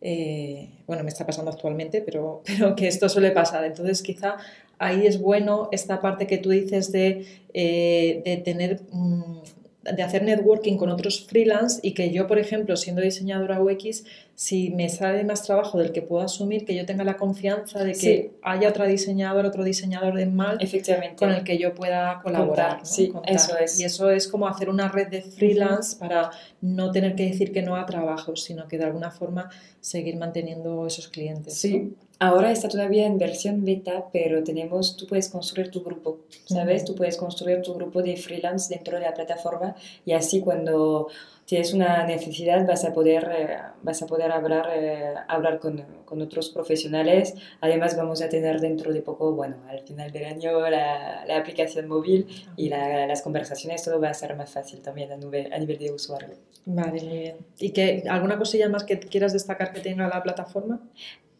Eh, 0.00 0.68
bueno, 0.86 1.02
me 1.02 1.08
está 1.08 1.26
pasando 1.26 1.50
actualmente, 1.50 2.00
pero, 2.02 2.42
pero 2.46 2.74
que 2.74 2.88
esto 2.88 3.08
suele 3.08 3.30
pasar. 3.30 3.64
Entonces, 3.64 4.02
quizá 4.02 4.36
ahí 4.78 5.06
es 5.06 5.20
bueno 5.20 5.68
esta 5.72 6.00
parte 6.00 6.26
que 6.26 6.38
tú 6.38 6.50
dices 6.50 6.92
de, 6.92 7.26
eh, 7.52 8.22
de 8.24 8.36
tener 8.38 8.80
mm, 8.92 9.38
de 9.82 10.02
hacer 10.02 10.22
networking 10.24 10.76
con 10.76 10.90
otros 10.90 11.26
freelance 11.26 11.80
y 11.82 11.92
que 11.92 12.10
yo, 12.10 12.26
por 12.26 12.38
ejemplo, 12.38 12.76
siendo 12.76 13.00
diseñadora 13.00 13.62
UX, 13.62 14.04
si 14.34 14.70
me 14.70 14.88
sale 14.88 15.24
más 15.24 15.42
trabajo 15.42 15.78
del 15.78 15.92
que 15.92 16.02
puedo 16.02 16.22
asumir, 16.22 16.64
que 16.64 16.74
yo 16.74 16.84
tenga 16.84 17.04
la 17.04 17.16
confianza 17.16 17.84
de 17.84 17.92
que 17.92 18.32
haya 18.42 18.68
otra 18.68 18.86
diseñadora, 18.86 19.48
otro 19.48 19.64
diseñador 19.64 20.14
de 20.14 20.26
mal 20.26 20.58
Efectivamente. 20.60 21.16
con 21.16 21.30
el 21.30 21.44
que 21.44 21.58
yo 21.58 21.74
pueda 21.74 22.20
colaborar. 22.22 22.80
Sí, 22.84 23.12
eso 23.26 23.56
es. 23.56 23.78
Y 23.80 23.84
eso 23.84 24.10
es 24.10 24.28
como 24.28 24.48
hacer 24.48 24.68
una 24.68 24.88
red 24.88 25.08
de 25.08 25.22
freelance 25.22 25.96
para 25.96 26.30
no 26.60 26.90
tener 26.90 27.14
que 27.14 27.24
decir 27.24 27.52
que 27.52 27.62
no 27.62 27.76
a 27.76 27.86
trabajos, 27.86 28.44
sino 28.44 28.66
que 28.68 28.78
de 28.78 28.84
alguna 28.84 29.10
forma 29.10 29.48
seguir 29.80 30.16
manteniendo 30.16 30.86
esos 30.86 31.08
clientes. 31.08 31.54
Sí. 31.54 31.94
Ahora 32.20 32.50
está 32.50 32.68
todavía 32.68 33.06
en 33.06 33.16
versión 33.16 33.64
beta, 33.64 34.06
pero 34.12 34.42
tenemos, 34.42 34.96
tú 34.96 35.06
puedes 35.06 35.28
construir 35.28 35.70
tu 35.70 35.82
grupo, 35.84 36.18
¿sabes? 36.46 36.84
Tú 36.84 36.96
puedes 36.96 37.16
construir 37.16 37.62
tu 37.62 37.74
grupo 37.74 38.02
de 38.02 38.16
freelance 38.16 38.74
dentro 38.74 38.98
de 38.98 39.04
la 39.04 39.14
plataforma 39.14 39.76
y 40.04 40.12
así 40.12 40.40
cuando 40.40 41.08
tienes 41.48 41.72
una 41.72 42.04
necesidad 42.04 42.66
vas 42.66 42.84
a 42.84 42.92
poder, 42.92 43.30
eh, 43.32 43.58
vas 43.82 44.02
a 44.02 44.06
poder 44.06 44.32
hablar, 44.32 44.68
eh, 44.74 45.14
hablar 45.28 45.60
con, 45.60 45.82
con, 46.04 46.20
otros 46.20 46.50
profesionales. 46.50 47.34
Además 47.60 47.96
vamos 47.96 48.20
a 48.20 48.28
tener 48.28 48.60
dentro 48.60 48.92
de 48.92 49.00
poco, 49.00 49.32
bueno, 49.32 49.56
al 49.68 49.80
final 49.80 50.10
del 50.10 50.24
año 50.24 50.68
la, 50.68 51.24
la 51.24 51.38
aplicación 51.38 51.86
móvil 51.86 52.26
y 52.56 52.68
las 52.68 53.22
conversaciones, 53.22 53.84
todo 53.84 54.00
va 54.00 54.08
a 54.08 54.14
ser 54.14 54.34
más 54.36 54.50
fácil 54.50 54.80
también 54.80 55.12
a 55.12 55.16
nivel, 55.16 55.52
a 55.52 55.58
nivel 55.58 55.78
de 55.78 55.92
usuario. 55.92 56.34
Vale, 56.66 57.00
muy 57.00 57.18
bien. 57.18 57.36
¿Y 57.58 57.70
que, 57.70 58.02
alguna 58.10 58.36
cosilla 58.36 58.68
más 58.68 58.82
que 58.82 58.98
quieras 58.98 59.32
destacar 59.32 59.72
que 59.72 59.80
tenga 59.80 60.06
la 60.08 60.22
plataforma? 60.22 60.80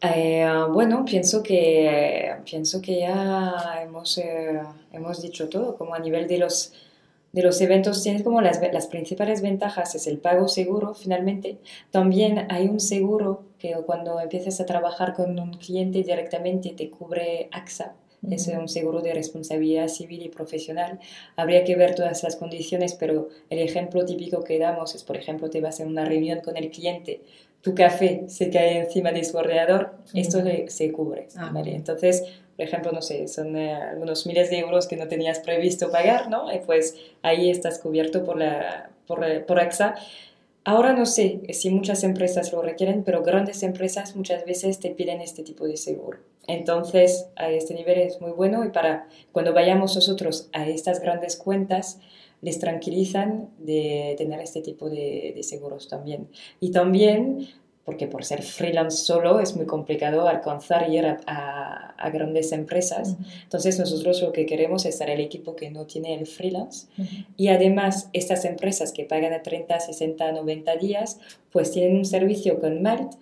Eh, 0.01 0.47
bueno, 0.71 1.03
pienso 1.03 1.43
que, 1.43 2.33
pienso 2.45 2.81
que 2.81 2.99
ya 2.99 3.81
hemos, 3.83 4.17
eh, 4.17 4.61
hemos 4.93 5.21
dicho 5.21 5.49
todo, 5.49 5.75
como 5.77 5.93
a 5.93 5.99
nivel 5.99 6.27
de 6.27 6.37
los, 6.37 6.73
de 7.33 7.43
los 7.43 7.59
eventos 7.59 8.01
tienes 8.01 8.23
como 8.23 8.41
las, 8.41 8.61
las, 8.71 8.87
principales 8.87 9.41
ventajas, 9.41 9.95
es 9.95 10.07
el 10.07 10.17
pago 10.19 10.47
seguro 10.47 10.93
finalmente. 10.93 11.57
También 11.91 12.47
hay 12.49 12.67
un 12.67 12.79
seguro 12.79 13.43
que 13.59 13.73
cuando 13.85 14.21
empiezas 14.21 14.61
a 14.61 14.65
trabajar 14.65 15.13
con 15.13 15.37
un 15.37 15.53
cliente 15.57 15.99
directamente 16.03 16.69
te 16.71 16.89
cubre 16.89 17.49
AXA. 17.51 17.93
Es 18.29 18.47
un 18.49 18.67
seguro 18.67 19.01
de 19.01 19.13
responsabilidad 19.13 19.87
civil 19.87 20.23
y 20.23 20.29
profesional. 20.29 20.99
Habría 21.37 21.63
que 21.63 21.77
ver 21.77 21.95
todas 21.95 22.21
las 22.23 22.35
condiciones, 22.35 22.93
pero 22.93 23.29
el 23.49 23.59
ejemplo 23.59 24.05
típico 24.05 24.43
que 24.43 24.59
damos 24.59 24.93
es, 24.93 25.03
por 25.03 25.15
ejemplo, 25.15 25.49
te 25.49 25.61
vas 25.61 25.79
a 25.79 25.85
una 25.85 26.03
reunión 26.03 26.41
con 26.41 26.57
el 26.57 26.69
cliente, 26.69 27.21
tu 27.61 27.75
café 27.75 28.23
se 28.27 28.49
cae 28.49 28.79
encima 28.79 29.11
de 29.11 29.23
su 29.23 29.37
ordenador, 29.37 29.95
esto 30.13 30.39
se, 30.67 30.91
cubre. 30.91 31.27
Ah, 31.35 31.51
¿vale? 31.53 31.75
Entonces, 31.75 32.23
por 32.55 32.65
ejemplo, 32.65 32.91
no 32.91 33.01
sé, 33.01 33.27
son 33.27 33.55
eh, 33.57 33.73
algunos 33.73 34.25
miles 34.25 34.49
de 34.49 34.59
euros 34.59 34.87
que 34.87 34.95
no 34.95 35.07
tenías 35.07 35.39
previsto 35.39 35.91
pagar, 35.91 36.29
¿no? 36.29 36.53
Y 36.53 36.59
pues 36.59 36.95
ahí 37.21 37.49
estás 37.49 37.79
cubierto 37.79 38.23
por, 38.23 38.37
la, 38.37 38.89
por, 39.07 39.23
eh, 39.23 39.41
por 39.41 39.59
AXA. 39.59 39.95
Ahora 40.65 40.93
no 40.93 41.05
sé 41.05 41.41
si 41.51 41.69
muchas 41.69 42.03
empresas 42.03 42.51
lo 42.51 42.61
requieren, 42.61 43.03
pero 43.03 43.23
grandes 43.23 43.63
empresas 43.63 44.15
muchas 44.15 44.45
veces 44.45 44.79
te 44.79 44.89
piden 44.91 45.21
este 45.21 45.43
tipo 45.43 45.65
de 45.65 45.77
seguro. 45.77 46.19
Entonces, 46.47 47.27
a 47.35 47.49
este 47.49 47.73
nivel 47.73 47.99
es 47.99 48.19
muy 48.21 48.31
bueno 48.31 48.65
y 48.65 48.69
para 48.69 49.07
cuando 49.31 49.53
vayamos 49.53 49.95
nosotros 49.95 50.49
a 50.51 50.67
estas 50.67 50.99
grandes 50.99 51.35
cuentas, 51.35 51.99
les 52.41 52.59
tranquilizan 52.59 53.49
de 53.57 54.15
tener 54.17 54.39
este 54.39 54.61
tipo 54.61 54.89
de, 54.89 55.39
seguros 55.41 55.87
también. 55.87 56.29
Y 56.59 56.71
también 56.71 57.47
porque 57.85 58.05
por 58.05 58.23
ser 58.23 58.43
freelance 58.43 58.97
solo 58.97 59.39
es 59.39 59.55
muy 59.55 59.65
complicado 59.65 60.27
alcanzar 60.27 60.89
y 60.89 60.97
ir 60.97 61.05
a, 61.25 61.95
grandes 62.13 62.51
empresas. 62.51 63.17
Entonces 63.43 63.77
nosotros 63.79 64.21
lo 64.21 64.31
que 64.31 64.45
queremos 64.45 64.85
es 64.85 64.97
ser 64.97 65.09
el 65.09 65.19
equipo 65.19 65.55
que 65.55 65.69
no 65.69 65.85
tiene 65.85 66.13
el 66.13 66.27
freelance. 66.27 66.87
Y 67.35 67.47
además 67.49 68.09
estas 68.13 68.45
empresas 68.45 68.91
que 68.91 69.05
pagan 69.05 69.33
a 69.33 69.41
30, 69.41 69.79
60, 69.79 70.31
90 70.31 70.75
días, 70.77 71.19
pues 71.51 71.71
tienen 71.71 71.97
un 71.97 72.05
servicio 72.05 72.59
con 72.59 72.81
Malt 72.81 73.13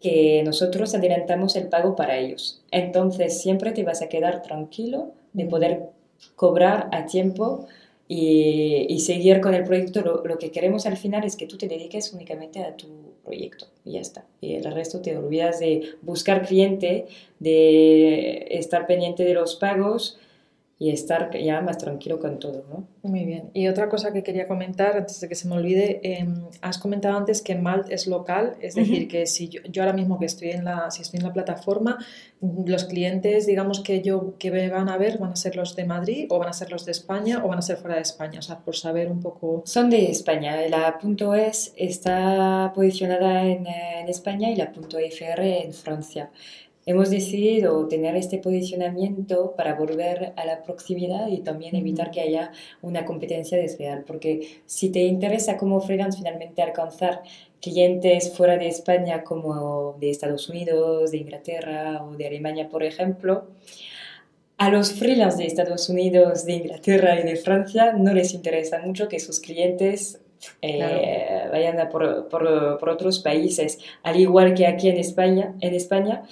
que 0.00 0.42
nosotros 0.44 0.94
adelantamos 0.94 1.56
el 1.56 1.68
pago 1.68 1.96
para 1.96 2.18
ellos. 2.18 2.62
Entonces 2.70 3.40
siempre 3.40 3.72
te 3.72 3.84
vas 3.84 4.02
a 4.02 4.08
quedar 4.08 4.42
tranquilo 4.42 5.12
de 5.32 5.46
poder 5.46 5.90
cobrar 6.36 6.88
a 6.92 7.06
tiempo 7.06 7.66
y, 8.08 8.98
seguir 9.00 9.40
con 9.40 9.54
el 9.54 9.64
proyecto. 9.64 10.00
Lo, 10.00 10.38
que 10.38 10.50
queremos 10.50 10.86
al 10.86 10.96
final 10.96 11.24
es 11.24 11.36
que 11.36 11.46
tú 11.46 11.56
te 11.58 11.68
dediques 11.68 12.12
únicamente 12.12 12.60
a 12.60 12.76
tu 12.76 12.86
proyecto 13.24 13.66
y 13.84 13.92
ya 13.92 14.00
está. 14.00 14.24
Y 14.40 14.54
el 14.54 14.64
resto 14.72 15.00
te 15.00 15.16
olvidas 15.16 15.60
de 15.60 15.90
buscar 16.02 16.46
cliente, 16.46 17.06
de 17.38 18.46
estar 18.50 18.86
pendiente 18.86 19.24
de 19.24 19.34
los 19.34 19.56
pagos 19.56 20.18
y 20.80 20.90
estar 20.90 21.36
ya 21.36 21.60
más 21.60 21.78
tranquilo 21.78 22.20
con 22.20 22.38
todo, 22.38 22.64
¿no? 22.70 22.86
Muy 23.02 23.24
bien. 23.24 23.50
Y 23.52 23.66
otra 23.66 23.88
cosa 23.88 24.12
que 24.12 24.22
quería 24.22 24.46
comentar, 24.46 24.96
antes 24.96 25.20
de 25.20 25.28
que 25.28 25.34
se 25.34 25.48
me 25.48 25.56
olvide, 25.56 26.00
em, 26.04 26.44
has 26.60 26.78
comentado 26.78 27.16
antes 27.16 27.42
que 27.42 27.56
Malt 27.56 27.90
es 27.90 28.06
local, 28.06 28.56
es 28.60 28.76
decir, 28.76 29.08
que 29.08 29.26
si 29.26 29.48
yo, 29.48 29.82
ahora 29.82 29.92
mismo 29.92 30.20
que 30.20 30.26
estoy 30.26 30.50
en 30.50 30.64
la, 30.64 30.88
si 30.92 31.02
estoy 31.02 31.18
en 31.18 31.26
la 31.26 31.32
plataforma, 31.32 31.98
los 32.40 32.84
clientes, 32.84 33.46
digamos, 33.46 33.80
que 33.80 34.02
yo 34.02 34.38
que 34.38 34.52
me 34.52 34.68
van 34.68 34.88
a 34.88 34.96
ver, 34.96 35.18
van 35.18 35.32
a 35.32 35.36
ser 35.36 35.56
los 35.56 35.74
de 35.74 35.84
Madrid 35.84 36.26
o 36.30 36.38
van 36.38 36.50
a 36.50 36.52
ser 36.52 36.70
los 36.70 36.84
de 36.84 36.92
España 36.92 37.42
o 37.44 37.48
van 37.48 37.58
a 37.58 37.62
ser 37.62 37.78
fuera 37.78 37.96
de 37.96 38.02
España, 38.02 38.38
o 38.38 38.42
sea, 38.42 38.58
por 38.60 38.76
saber 38.76 39.10
un 39.10 39.20
poco... 39.20 39.62
Son 39.66 39.90
de 39.90 40.10
España, 40.12 40.56
la 40.68 40.96
punto 40.98 41.34
.es 41.34 41.72
está 41.76 42.70
posicionada 42.72 43.44
en, 43.44 43.66
en 43.66 44.08
España 44.08 44.48
y 44.50 44.54
la 44.54 44.70
punto 44.70 44.98
.fr 44.98 45.40
en 45.40 45.72
Francia 45.72 46.30
hemos 46.88 47.10
decidido 47.10 47.86
tener 47.86 48.16
este 48.16 48.38
posicionamiento 48.38 49.52
para 49.54 49.74
volver 49.74 50.32
a 50.36 50.46
la 50.46 50.62
proximidad 50.62 51.28
y 51.28 51.40
también 51.40 51.76
evitar 51.76 52.10
que 52.10 52.22
haya 52.22 52.50
una 52.80 53.04
competencia 53.04 53.58
desleal, 53.58 54.04
porque 54.06 54.62
si 54.64 54.88
te 54.88 55.00
interesa 55.00 55.58
como 55.58 55.82
freelance 55.82 56.16
finalmente 56.16 56.62
alcanzar 56.62 57.20
clientes 57.60 58.32
fuera 58.34 58.56
de 58.56 58.68
España 58.68 59.22
como 59.22 59.98
de 60.00 60.08
Estados 60.08 60.48
Unidos, 60.48 61.10
de 61.10 61.18
Inglaterra 61.18 62.02
o 62.02 62.16
de 62.16 62.26
Alemania, 62.26 62.70
por 62.70 62.82
ejemplo, 62.82 63.48
a 64.56 64.70
los 64.70 64.94
freelance 64.94 65.36
de 65.36 65.44
Estados 65.46 65.90
Unidos, 65.90 66.46
de 66.46 66.54
Inglaterra 66.54 67.20
y 67.20 67.22
de 67.22 67.36
Francia 67.36 67.92
no 67.92 68.14
les 68.14 68.32
interesa 68.32 68.78
mucho 68.78 69.08
que 69.08 69.20
sus 69.20 69.40
clientes 69.40 70.22
eh, 70.62 71.48
vayan 71.52 71.78
a 71.80 71.90
por, 71.90 72.28
por, 72.30 72.78
por, 72.78 72.88
otros 72.88 73.18
países, 73.18 73.78
al 74.02 74.18
igual 74.18 74.54
que 74.54 74.66
aquí 74.66 74.88
en 74.88 74.96
España. 74.96 75.54
En 75.60 75.74
España 75.74 76.22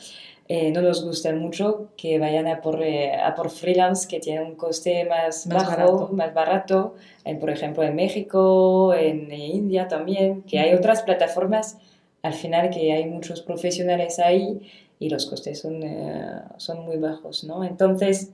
eh, 0.48 0.70
no 0.70 0.80
nos 0.80 1.04
gusta 1.04 1.32
mucho 1.34 1.88
que 1.96 2.18
vayan 2.18 2.46
a 2.46 2.60
por, 2.60 2.82
eh, 2.82 3.12
a 3.14 3.34
por 3.34 3.50
freelance 3.50 4.06
que 4.06 4.20
tienen 4.20 4.44
un 4.44 4.54
coste 4.54 5.04
más, 5.04 5.48
bajo, 5.48 5.70
barato. 5.70 6.08
más 6.12 6.34
barato, 6.34 6.94
por 7.40 7.50
ejemplo 7.50 7.82
en 7.82 7.96
México, 7.96 8.94
en 8.94 9.32
India 9.32 9.88
también, 9.88 10.42
que 10.42 10.60
hay 10.60 10.74
otras 10.74 11.02
plataformas 11.02 11.78
al 12.26 12.34
final 12.34 12.70
que 12.70 12.92
hay 12.92 13.06
muchos 13.06 13.40
profesionales 13.40 14.18
ahí 14.18 14.60
y 14.98 15.08
los 15.10 15.26
costes 15.26 15.60
son, 15.60 15.82
eh, 15.82 16.42
son 16.56 16.84
muy 16.84 16.96
bajos, 16.96 17.44
¿no? 17.44 17.64
Entonces, 17.64 18.32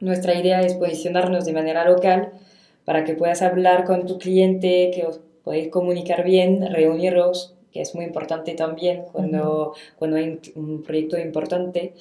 nuestra 0.00 0.34
idea 0.34 0.60
es 0.62 0.74
posicionarnos 0.74 1.44
de 1.44 1.52
manera 1.52 1.84
local 1.84 2.32
para 2.84 3.04
que 3.04 3.14
puedas 3.14 3.42
hablar 3.42 3.84
con 3.84 4.06
tu 4.06 4.18
cliente, 4.18 4.90
que 4.94 5.04
os 5.06 5.20
podéis 5.44 5.68
comunicar 5.68 6.24
bien, 6.24 6.72
reuniros, 6.72 7.54
que 7.72 7.80
es 7.80 7.94
muy 7.94 8.04
importante 8.04 8.54
también 8.54 9.02
cuando, 9.12 9.74
cuando 9.96 10.16
hay 10.16 10.40
un 10.54 10.82
proyecto 10.82 11.18
importante 11.18 11.94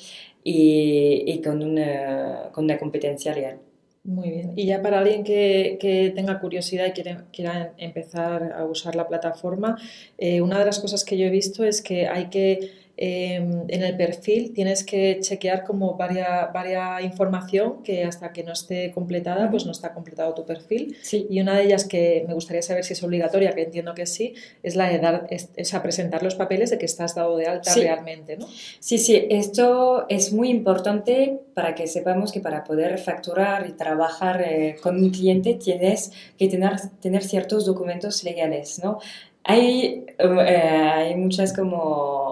y, 0.43 1.23
y 1.25 1.41
con, 1.41 1.63
una, 1.63 2.49
con 2.51 2.65
una 2.65 2.77
competencia 2.77 3.33
real. 3.33 3.59
Muy 4.03 4.29
bien. 4.29 4.53
Y 4.55 4.65
ya 4.65 4.81
para 4.81 4.99
alguien 4.99 5.25
que, 5.25 5.77
que 5.81 6.11
tenga 6.15 6.39
curiosidad 6.39 6.85
y 6.87 6.91
quiere, 6.91 7.17
quiera 7.33 7.73
empezar 7.77 8.53
a 8.53 8.63
usar 8.63 8.95
la 8.95 9.05
plataforma, 9.05 9.77
eh, 10.17 10.41
una 10.41 10.59
de 10.59 10.65
las 10.65 10.79
cosas 10.79 11.03
que 11.03 11.17
yo 11.17 11.25
he 11.25 11.29
visto 11.29 11.65
es 11.65 11.81
que 11.81 12.07
hay 12.07 12.29
que 12.29 12.71
em, 12.97 13.65
en 13.67 13.83
el 13.83 13.95
perfil 13.95 14.53
tienes 14.53 14.83
que 14.83 15.19
chequear 15.21 15.63
como 15.63 15.95
varias, 15.95 16.51
varias 16.51 17.03
información 17.03 17.83
que 17.83 18.03
hasta 18.03 18.33
que 18.33 18.43
no 18.43 18.53
esté 18.53 18.91
completada, 18.91 19.49
pues 19.49 19.65
no 19.65 19.71
está 19.71 19.93
completado 19.93 20.33
tu 20.33 20.45
perfil. 20.45 20.97
Sí. 21.01 21.27
Y 21.29 21.39
una 21.39 21.55
de 21.55 21.63
ellas 21.65 21.85
que 21.85 22.25
me 22.27 22.33
gustaría 22.33 22.61
saber 22.61 22.83
si 22.83 22.93
es 22.93 23.03
obligatoria, 23.03 23.51
que 23.53 23.61
entiendo 23.63 23.93
que 23.93 24.05
sí, 24.05 24.33
es 24.63 24.75
la 24.75 24.89
de 24.89 24.99
dar, 24.99 25.27
es, 25.29 25.49
es 25.55 25.73
a 25.73 25.83
presentar 25.83 26.23
los 26.23 26.35
papeles 26.35 26.71
de 26.71 26.77
que 26.77 26.85
estás 26.85 27.15
dado 27.15 27.37
de 27.37 27.45
alta 27.45 27.71
Sí. 27.71 27.81
realmente, 27.81 28.37
¿no? 28.37 28.47
Sí, 28.79 28.97
sí, 28.97 29.27
esto 29.29 30.05
es 30.09 30.33
muy 30.33 30.49
importante 30.49 31.39
para 31.53 31.75
que 31.75 31.87
sepamos 31.87 32.31
que 32.31 32.39
para 32.39 32.63
poder 32.63 32.97
facturar 32.97 33.67
y 33.67 33.73
trabajar 33.73 34.41
eh, 34.41 34.75
con 34.81 34.97
un 35.03 35.09
cliente 35.11 35.53
tienes 35.55 36.11
que 36.37 36.47
tener, 36.47 36.73
tener 37.01 37.23
ciertos 37.23 37.65
documentos 37.65 38.23
legales, 38.23 38.79
¿no? 38.83 38.99
Hay, 39.43 40.05
eh, 40.19 40.25
hay 40.27 41.15
muchas 41.15 41.53
como 41.53 42.26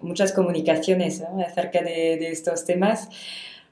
muchas 0.00 0.32
comunicaciones 0.32 1.20
¿no? 1.20 1.40
acerca 1.42 1.82
de, 1.82 2.16
de 2.16 2.30
estos 2.30 2.64
temas. 2.64 3.08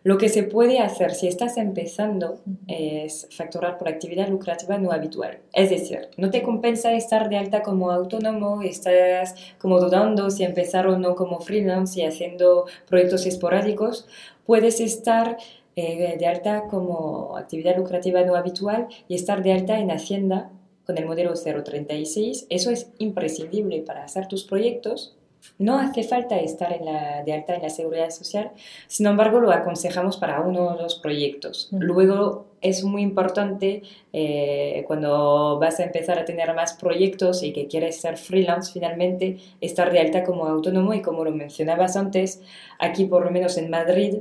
Lo 0.04 0.18
que 0.18 0.28
se 0.28 0.42
puede 0.42 0.80
hacer 0.80 1.14
si 1.14 1.28
estás 1.28 1.56
empezando 1.56 2.40
es 2.68 3.26
facturar 3.30 3.78
por 3.78 3.88
actividad 3.88 4.28
lucrativa 4.28 4.76
no 4.76 4.92
habitual. 4.92 5.38
Es 5.54 5.70
decir, 5.70 6.08
no 6.18 6.30
te 6.30 6.42
compensa 6.42 6.92
estar 6.92 7.30
de 7.30 7.38
alta 7.38 7.62
como 7.62 7.90
autónomo, 7.90 8.60
estás 8.60 9.34
como 9.58 9.80
dudando 9.80 10.28
si 10.28 10.44
empezar 10.44 10.87
o 10.88 10.98
no 10.98 11.14
como 11.14 11.40
freelance 11.40 11.98
y 11.98 12.04
haciendo 12.04 12.66
proyectos 12.87 13.24
esporádicos, 13.24 14.06
puedes 14.44 14.78
estar 14.80 15.38
eh, 15.74 16.16
de 16.18 16.26
alta 16.26 16.64
como 16.68 17.38
actividad 17.38 17.76
lucrativa 17.76 18.22
no 18.24 18.37
habitual 18.37 18.88
y 19.08 19.14
estar 19.14 19.42
de 19.42 19.54
alta 19.54 19.78
en 19.78 19.90
Hacienda 19.90 20.50
con 20.84 20.98
el 20.98 21.06
modelo 21.06 21.32
036. 21.32 22.46
Eso 22.50 22.70
es 22.70 22.90
imprescindible 22.98 23.80
para 23.80 24.04
hacer 24.04 24.28
tus 24.28 24.44
proyectos. 24.44 25.16
No 25.59 25.78
hace 25.78 26.02
falta 26.02 26.37
estar 26.38 26.72
en 26.72 26.85
la, 26.85 27.22
de 27.22 27.33
alta 27.33 27.54
en 27.54 27.62
la 27.62 27.68
seguridad 27.70 28.11
social, 28.11 28.50
sin 28.88 29.07
embargo 29.07 29.40
lo 29.40 29.52
aconsejamos 29.52 30.16
para 30.16 30.40
uno 30.40 30.74
de 30.74 30.83
los 30.83 30.96
proyectos. 30.96 31.68
Luego 31.72 32.46
es 32.61 32.83
muy 32.83 33.02
importante 33.02 33.83
eh, 34.12 34.85
cuando 34.87 35.59
vas 35.61 35.78
a 35.80 35.85
empezar 35.85 36.18
a 36.18 36.24
tener 36.24 36.52
más 36.54 36.74
proyectos 36.74 37.42
y 37.42 37.52
que 37.52 37.68
quieres 37.68 38.00
ser 38.00 38.16
freelance 38.16 38.72
finalmente, 38.72 39.38
estar 39.61 39.92
de 39.92 40.00
alta 40.00 40.24
como 40.24 40.46
autónomo. 40.46 40.94
Y 40.94 41.02
como 41.02 41.24
lo 41.24 41.30
mencionabas 41.30 41.96
antes, 41.96 42.40
aquí 42.78 43.04
por 43.04 43.24
lo 43.24 43.30
menos 43.30 43.57
en 43.59 43.70
Madrid, 43.70 44.14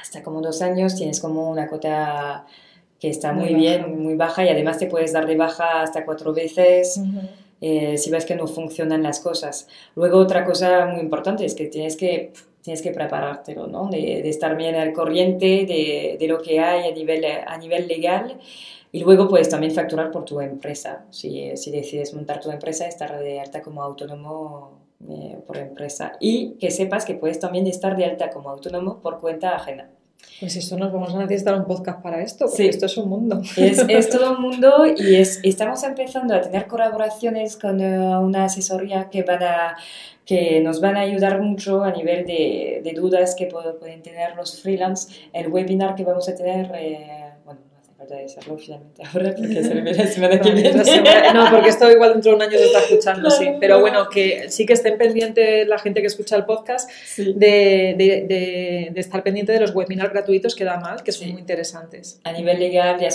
hasta 0.00 0.22
como 0.22 0.40
dos 0.42 0.60
años 0.60 0.96
tienes 0.96 1.20
como 1.20 1.48
una 1.50 1.68
cota 1.68 2.44
que 2.98 3.08
está 3.08 3.32
muy, 3.32 3.50
Muy 3.50 3.54
bien, 3.54 3.82
baja. 3.82 3.94
muy 3.94 4.14
baja. 4.16 4.44
Y 4.44 4.48
además 4.48 4.78
te 4.78 4.86
puedes 4.86 5.12
dar 5.12 5.26
de 5.26 5.36
baja 5.36 5.82
hasta 5.82 6.04
cuatro 6.04 6.32
veces 6.32 7.00
eh, 7.62 7.96
si 7.96 8.10
ves 8.10 8.26
que 8.26 8.34
no 8.34 8.48
funcionan 8.48 9.04
las 9.04 9.20
cosas. 9.20 9.68
Luego 9.94 10.18
otra 10.18 10.44
cosa 10.44 10.86
muy 10.86 11.00
importante 11.00 11.44
es 11.44 11.54
que 11.54 11.66
tienes 11.66 11.96
que, 11.96 12.32
tienes 12.60 12.82
que 12.82 12.90
preparártelo, 12.90 13.68
¿no? 13.68 13.88
De, 13.88 14.28
estar 14.28 14.56
bien 14.56 14.74
al 14.74 14.92
corriente 14.92 15.64
de, 15.64 16.16
de, 16.18 16.26
lo 16.26 16.42
que 16.42 16.58
hay 16.58 16.90
a 16.90 16.92
nivel, 16.92 17.24
a 17.24 17.56
nivel 17.58 17.86
legal. 17.86 18.40
Y 18.90 19.00
luego 19.04 19.28
puedes 19.28 19.48
también 19.48 19.72
facturar 19.72 20.10
por 20.10 20.24
tu 20.24 20.40
empresa. 20.40 21.06
Si, 21.10 21.56
si 21.56 21.70
decides 21.70 22.12
montar 22.14 22.40
tu 22.40 22.50
empresa, 22.50 22.86
estar 22.86 23.16
de 23.20 23.40
alta 23.40 23.62
como 23.62 23.80
autónomo 23.80 24.82
eh, 25.08 25.38
por 25.46 25.56
empresa. 25.56 26.12
Y 26.18 26.54
que 26.54 26.72
sepas 26.72 27.04
que 27.04 27.14
puedes 27.14 27.38
también 27.38 27.66
estar 27.68 27.96
de 27.96 28.06
alta 28.06 28.30
como 28.30 28.50
autónomo 28.50 29.00
por 29.00 29.20
cuenta 29.20 29.54
ajena. 29.54 29.88
Pues 30.40 30.56
esto 30.56 30.76
nos 30.76 30.92
vamos 30.92 31.14
a 31.14 31.18
necesitar 31.18 31.54
un 31.54 31.64
podcast 31.66 32.02
para 32.02 32.20
esto, 32.22 32.46
porque 32.46 32.56
Sí. 32.64 32.68
esto 32.68 32.86
es 32.86 32.96
un 32.96 33.08
mundo. 33.08 33.40
Es, 33.56 33.78
es 33.88 34.08
todo 34.10 34.36
un 34.36 34.42
mundo 34.42 34.84
y 34.96 35.14
es, 35.16 35.40
estamos 35.42 35.82
empezando 35.84 36.34
a 36.34 36.40
tener 36.40 36.66
colaboraciones 36.66 37.56
con 37.56 37.80
eh, 37.80 37.98
una 38.18 38.44
asesoría 38.46 39.08
que, 39.10 39.22
van 39.22 39.42
a, 39.42 39.76
que 40.24 40.60
nos 40.60 40.80
van 40.80 40.96
a 40.96 41.00
ayudar 41.00 41.40
mucho 41.40 41.82
a 41.84 41.92
nivel 41.92 42.26
de, 42.26 42.80
de 42.82 42.92
dudas 42.92 43.34
que 43.36 43.48
pu- 43.48 43.78
pueden 43.78 44.02
tener 44.02 44.34
los 44.36 44.60
freelance. 44.60 45.12
El 45.32 45.48
webinar 45.48 45.94
que 45.94 46.04
vamos 46.04 46.28
a 46.28 46.34
tener, 46.34 46.70
eh, 46.74 47.31
decirlo 48.08 48.56
finalmente 48.58 49.02
ahora 49.04 49.34
porque 49.36 49.62
se 49.62 49.74
ve 49.80 49.92
la 49.94 50.06
semana 50.06 50.40
que 50.40 50.50
viene. 50.52 50.84
semana- 50.84 51.32
no, 51.32 51.50
porque 51.50 51.68
esto 51.70 51.90
igual 51.90 52.12
dentro 52.14 52.30
de 52.32 52.36
un 52.36 52.42
año 52.42 52.58
se 52.58 52.64
está 52.64 52.78
escuchando, 52.80 53.30
sí. 53.30 53.44
Claro. 53.44 53.58
Pero 53.60 53.80
bueno, 53.80 54.08
que 54.08 54.48
sí 54.50 54.66
que 54.66 54.72
estén 54.74 54.98
pendientes 54.98 55.66
la 55.68 55.78
gente 55.78 56.00
que 56.00 56.06
escucha 56.06 56.36
el 56.36 56.44
podcast 56.44 56.90
Sí. 56.90 57.32
de, 57.36 57.94
de- 57.98 58.24
de- 58.28 58.88
de 58.92 59.00
estar 59.00 59.22
pendiente 59.22 59.52
de 59.52 59.60
los 59.60 59.74
webinars 59.74 60.12
gratuitos 60.12 60.54
que 60.54 60.64
da 60.64 60.78
mal, 60.78 61.02
que 61.02 61.12
son 61.12 61.26
Sí. 61.26 61.32
muy 61.32 61.40
interesantes. 61.40 62.20
A 62.24 62.32
nivel 62.32 62.58
legal 62.58 63.00
y 63.00 63.06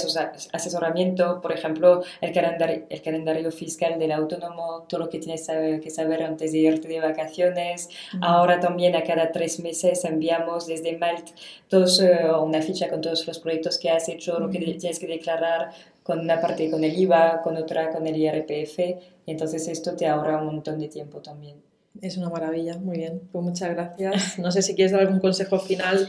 asesoramiento, 0.54 1.42
por 1.42 1.52
ejemplo, 1.52 2.04
el 2.22 2.32
calendario, 2.34 2.84
el 2.90 3.02
calendario 3.02 3.52
fiscal 3.52 4.00
del 4.00 4.12
autónomo, 4.12 4.86
todo 4.90 5.02
lo 5.02 5.10
que 5.10 5.20
tienes 5.20 5.48
que 5.48 5.90
saber 5.90 6.24
antes 6.24 6.52
de 6.52 6.58
irte 6.60 6.88
de 6.88 7.00
vacaciones. 7.00 7.90
Ahora 8.22 8.60
también 8.60 8.96
a 8.96 9.04
cada 9.04 9.32
tres 9.32 9.60
meses 9.60 10.04
enviamos 10.06 10.68
desde 10.68 10.98
Malt 10.98 11.30
todos, 11.70 12.02
eh, 12.02 12.20
una 12.42 12.62
ficha 12.62 12.88
con 12.90 13.02
todos 13.02 13.28
los 13.28 13.40
proyectos 13.40 13.78
que 13.78 13.90
has 13.90 14.08
hecho, 14.10 14.40
lo 14.40 14.50
que 14.50 14.60
tienes 14.78 15.00
que 15.00 15.08
declarar 15.08 15.72
con 16.04 16.20
una 16.20 16.40
parte 16.40 16.70
con 16.70 16.84
el 16.84 16.98
IVA, 16.98 17.42
con 17.42 17.58
otra 17.58 17.92
con 17.92 18.08
el 18.08 18.16
IRPF. 18.16 18.80
Y 19.26 19.32
entonces 19.32 19.68
esto 19.68 19.96
te 19.96 20.08
ahorra 20.08 20.38
un 20.38 20.48
montón 20.48 20.80
de 20.80 20.88
tiempo 20.88 21.20
también. 21.20 21.62
Es 22.02 22.18
una 22.18 22.30
maravilla, 22.30 22.78
muy 22.78 22.98
bien. 22.98 23.22
Pues 23.32 23.44
muchas 23.44 23.70
gracias. 23.72 24.40
No 24.40 24.52
sé 24.52 24.62
si 24.62 24.76
quieres 24.76 24.92
dar 24.92 25.02
algún 25.02 25.20
consejo 25.20 25.60
final 25.60 26.08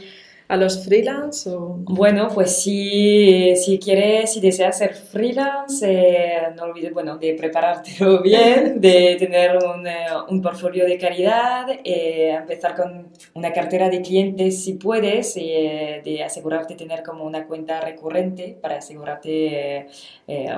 a 0.49 0.57
los 0.57 0.83
freelance 0.83 1.47
o... 1.47 1.75
Bueno, 1.77 2.29
pues 2.33 2.63
si, 2.63 3.55
si 3.55 3.77
quieres, 3.77 4.33
si 4.33 4.41
deseas 4.41 4.79
ser 4.79 4.95
freelance, 4.95 5.85
eh, 5.87 6.49
no 6.55 6.63
olvides, 6.63 6.91
bueno, 6.91 7.17
de 7.19 7.35
preparártelo 7.35 8.21
bien, 8.23 8.81
de 8.81 9.15
tener 9.19 9.57
un, 9.57 9.85
eh, 9.85 10.07
un 10.27 10.41
portfolio 10.41 10.85
de 10.87 10.97
calidad, 10.97 11.67
eh, 11.83 12.31
empezar 12.31 12.75
con 12.75 13.09
una 13.35 13.53
cartera 13.53 13.89
de 13.89 14.01
clientes 14.01 14.63
si 14.63 14.73
puedes, 14.73 15.37
eh, 15.37 16.01
de 16.03 16.23
asegurarte 16.23 16.73
tener 16.73 17.03
como 17.03 17.25
una 17.25 17.45
cuenta 17.45 17.79
recurrente 17.79 18.57
para 18.59 18.77
asegurarte 18.77 19.85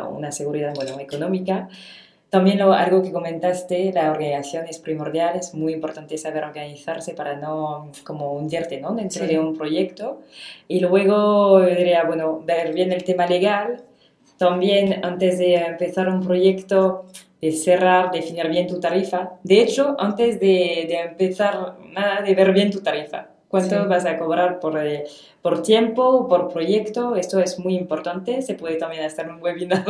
una 0.10 0.32
seguridad, 0.32 0.74
bueno, 0.74 1.00
económica. 1.00 1.68
También 2.32 2.58
lo, 2.60 2.72
algo 2.74 3.04
que 3.04 3.12
comentaste, 3.12 3.92
la 3.94 4.10
organización 4.10 4.66
es 4.68 4.80
primordial, 4.80 5.36
es 5.38 5.54
muy 5.54 5.74
importante 5.74 6.18
saber 6.18 6.44
organizarse 6.46 7.14
para 7.14 7.36
no 7.36 7.92
como 8.06 8.32
hundirte 8.34 8.80
¿no? 8.80 8.94
dentro 8.96 9.26
Sí. 9.26 9.28
de 9.34 9.38
un 9.38 9.56
proyecto. 9.56 10.22
Y 10.68 10.80
luego 10.80 11.60
yo 11.60 11.66
diría, 11.76 12.06
bueno, 12.06 12.42
ver 12.46 12.74
bien 12.74 12.92
el 12.94 13.04
tema 13.04 13.28
legal. 13.28 13.84
También 14.38 15.04
antes 15.06 15.38
de 15.40 15.56
empezar 15.56 16.08
un 16.10 16.22
proyecto, 16.22 17.06
de 17.42 17.52
cerrar, 17.52 18.12
definir 18.12 18.48
bien 18.48 18.66
tu 18.68 18.80
tarifa. 18.80 19.34
De 19.44 19.62
hecho, 19.62 19.96
antes 20.00 20.40
de, 20.40 20.86
de 20.88 21.00
empezar 21.10 21.76
nada, 21.92 22.22
de 22.22 22.34
ver 22.34 22.54
bien 22.54 22.72
tu 22.72 22.80
tarifa. 22.82 23.28
¿Cuánto 23.50 23.82
Sí. 23.82 23.88
vas 23.90 24.06
a 24.06 24.18
cobrar 24.18 24.60
por, 24.62 24.78
eh, 24.82 25.04
por 25.42 25.62
tiempo, 25.62 26.28
por 26.30 26.48
proyecto? 26.48 27.16
Esto 27.18 27.40
es 27.42 27.60
muy 27.60 27.76
importante. 27.76 28.42
Se 28.42 28.54
puede 28.54 28.76
también 28.78 29.04
hacer 29.04 29.28
un 29.30 29.42
webinar 29.44 29.84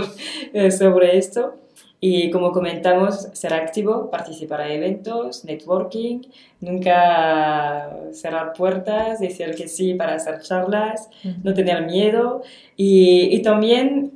eh, 0.54 0.72
sobre 0.82 1.18
esto. 1.18 1.54
Y 2.04 2.32
como 2.32 2.52
comentamos, 2.52 3.30
ser 3.34 3.54
activo, 3.54 4.10
participar 4.10 4.62
a 4.62 4.74
eventos, 4.74 5.46
networking, 5.46 6.22
nunca 6.60 7.96
cerrar 8.12 8.54
puertas, 8.54 9.20
decir 9.20 9.54
que 9.54 9.68
sí 9.68 9.94
para 9.94 10.16
hacer 10.16 10.42
charlas, 10.42 11.10
no 11.44 11.54
tener 11.54 11.86
miedo. 11.86 12.42
Y, 12.76 13.36
y 13.36 13.44
también 13.44 14.14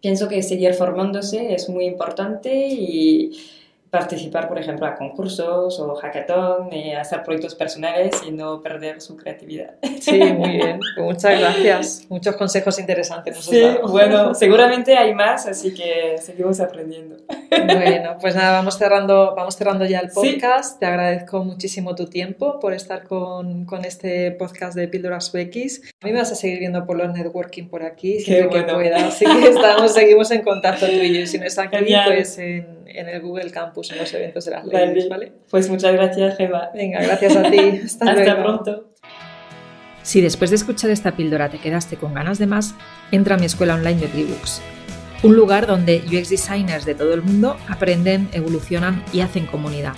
pienso 0.00 0.28
que 0.28 0.42
seguir 0.44 0.74
formándose 0.74 1.54
es 1.54 1.68
muy 1.68 1.86
importante 1.86 2.68
y 2.68 3.32
participar, 3.90 4.48
por 4.48 4.58
ejemplo, 4.58 4.86
a 4.86 4.94
concursos 4.94 5.78
o 5.80 5.94
hackathon, 5.94 6.72
y 6.72 6.92
hacer 6.92 7.22
proyectos 7.22 7.54
personales 7.54 8.12
y 8.26 8.32
no 8.32 8.60
perder 8.60 9.00
su 9.00 9.16
creatividad. 9.16 9.74
Sí, 10.00 10.18
muy 10.32 10.50
bien. 10.50 10.78
Pues 10.96 11.06
muchas 11.06 11.38
gracias. 11.40 12.06
Muchos 12.08 12.36
consejos 12.36 12.78
interesantes 12.78 13.34
nos 13.36 13.44
Sí, 13.46 13.62
bueno, 13.88 14.34
seguramente 14.34 14.96
hay 14.96 15.14
más, 15.14 15.46
así 15.46 15.72
que 15.74 16.16
seguimos 16.18 16.60
aprendiendo. 16.60 17.16
Bueno, 17.50 18.16
pues 18.20 18.34
nada, 18.34 18.52
vamos 18.52 18.76
cerrando, 18.78 19.34
vamos 19.34 19.56
cerrando 19.56 19.84
ya 19.84 20.00
el 20.00 20.10
Sí. 20.10 20.14
podcast. 20.14 20.78
Te 20.78 20.86
agradezco 20.86 21.44
muchísimo 21.44 21.94
tu 21.94 22.06
tiempo 22.06 22.58
por 22.60 22.72
estar 22.74 23.04
con, 23.04 23.64
con 23.64 23.84
este 23.84 24.32
podcast 24.32 24.76
de 24.76 24.88
Píldoras 24.88 25.32
UX. 25.34 25.80
A 26.02 26.06
mí 26.06 26.12
me 26.12 26.18
vas 26.18 26.32
a 26.32 26.34
seguir 26.34 26.58
viendo 26.58 26.84
por 26.86 26.96
los 26.96 27.12
networking 27.12 27.68
por 27.68 27.82
aquí, 27.82 28.20
siempre 28.20 28.48
que 28.50 28.62
bueno. 28.64 28.74
pueda. 28.74 29.06
Así 29.08 29.24
que 29.24 29.48
estamos, 29.48 29.92
seguimos 29.94 30.30
en 30.30 30.42
contacto 30.42 30.86
tú 30.86 30.92
y 30.92 31.20
yo. 31.20 31.26
Si 31.26 31.38
no 31.38 31.44
es 31.46 31.58
aquí, 31.58 31.76
Genial. 31.76 32.04
pues 32.14 32.38
en, 32.38 32.78
en 32.86 33.08
el 33.08 33.20
Google 33.20 33.50
Campus, 33.50 33.77
en 33.90 33.98
los 33.98 34.12
eventos 34.14 34.44
de 34.44 34.50
las 34.50 34.66
leyes, 34.66 35.08
¿vale? 35.08 35.32
Pues 35.50 35.68
muchas 35.68 35.92
gracias, 35.92 36.36
Gemma. 36.36 36.70
Venga, 36.74 37.02
gracias 37.02 37.36
a 37.36 37.50
ti. 37.50 37.58
Hasta, 37.84 38.10
Hasta 38.10 38.14
luego. 38.14 38.42
pronto. 38.42 38.94
Si 40.02 40.20
después 40.20 40.50
de 40.50 40.56
escuchar 40.56 40.90
esta 40.90 41.12
píldora 41.16 41.50
te 41.50 41.58
quedaste 41.58 41.96
con 41.96 42.14
ganas 42.14 42.38
de 42.38 42.46
más, 42.46 42.74
entra 43.12 43.34
a 43.34 43.38
mi 43.38 43.46
escuela 43.46 43.74
online 43.74 44.00
de 44.00 44.06
Tribooks. 44.08 44.62
Un 45.22 45.36
lugar 45.36 45.66
donde 45.66 46.02
UX 46.06 46.30
designers 46.30 46.84
de 46.84 46.94
todo 46.94 47.12
el 47.12 47.22
mundo 47.22 47.56
aprenden, 47.68 48.28
evolucionan 48.32 49.04
y 49.12 49.20
hacen 49.20 49.46
comunidad. 49.46 49.94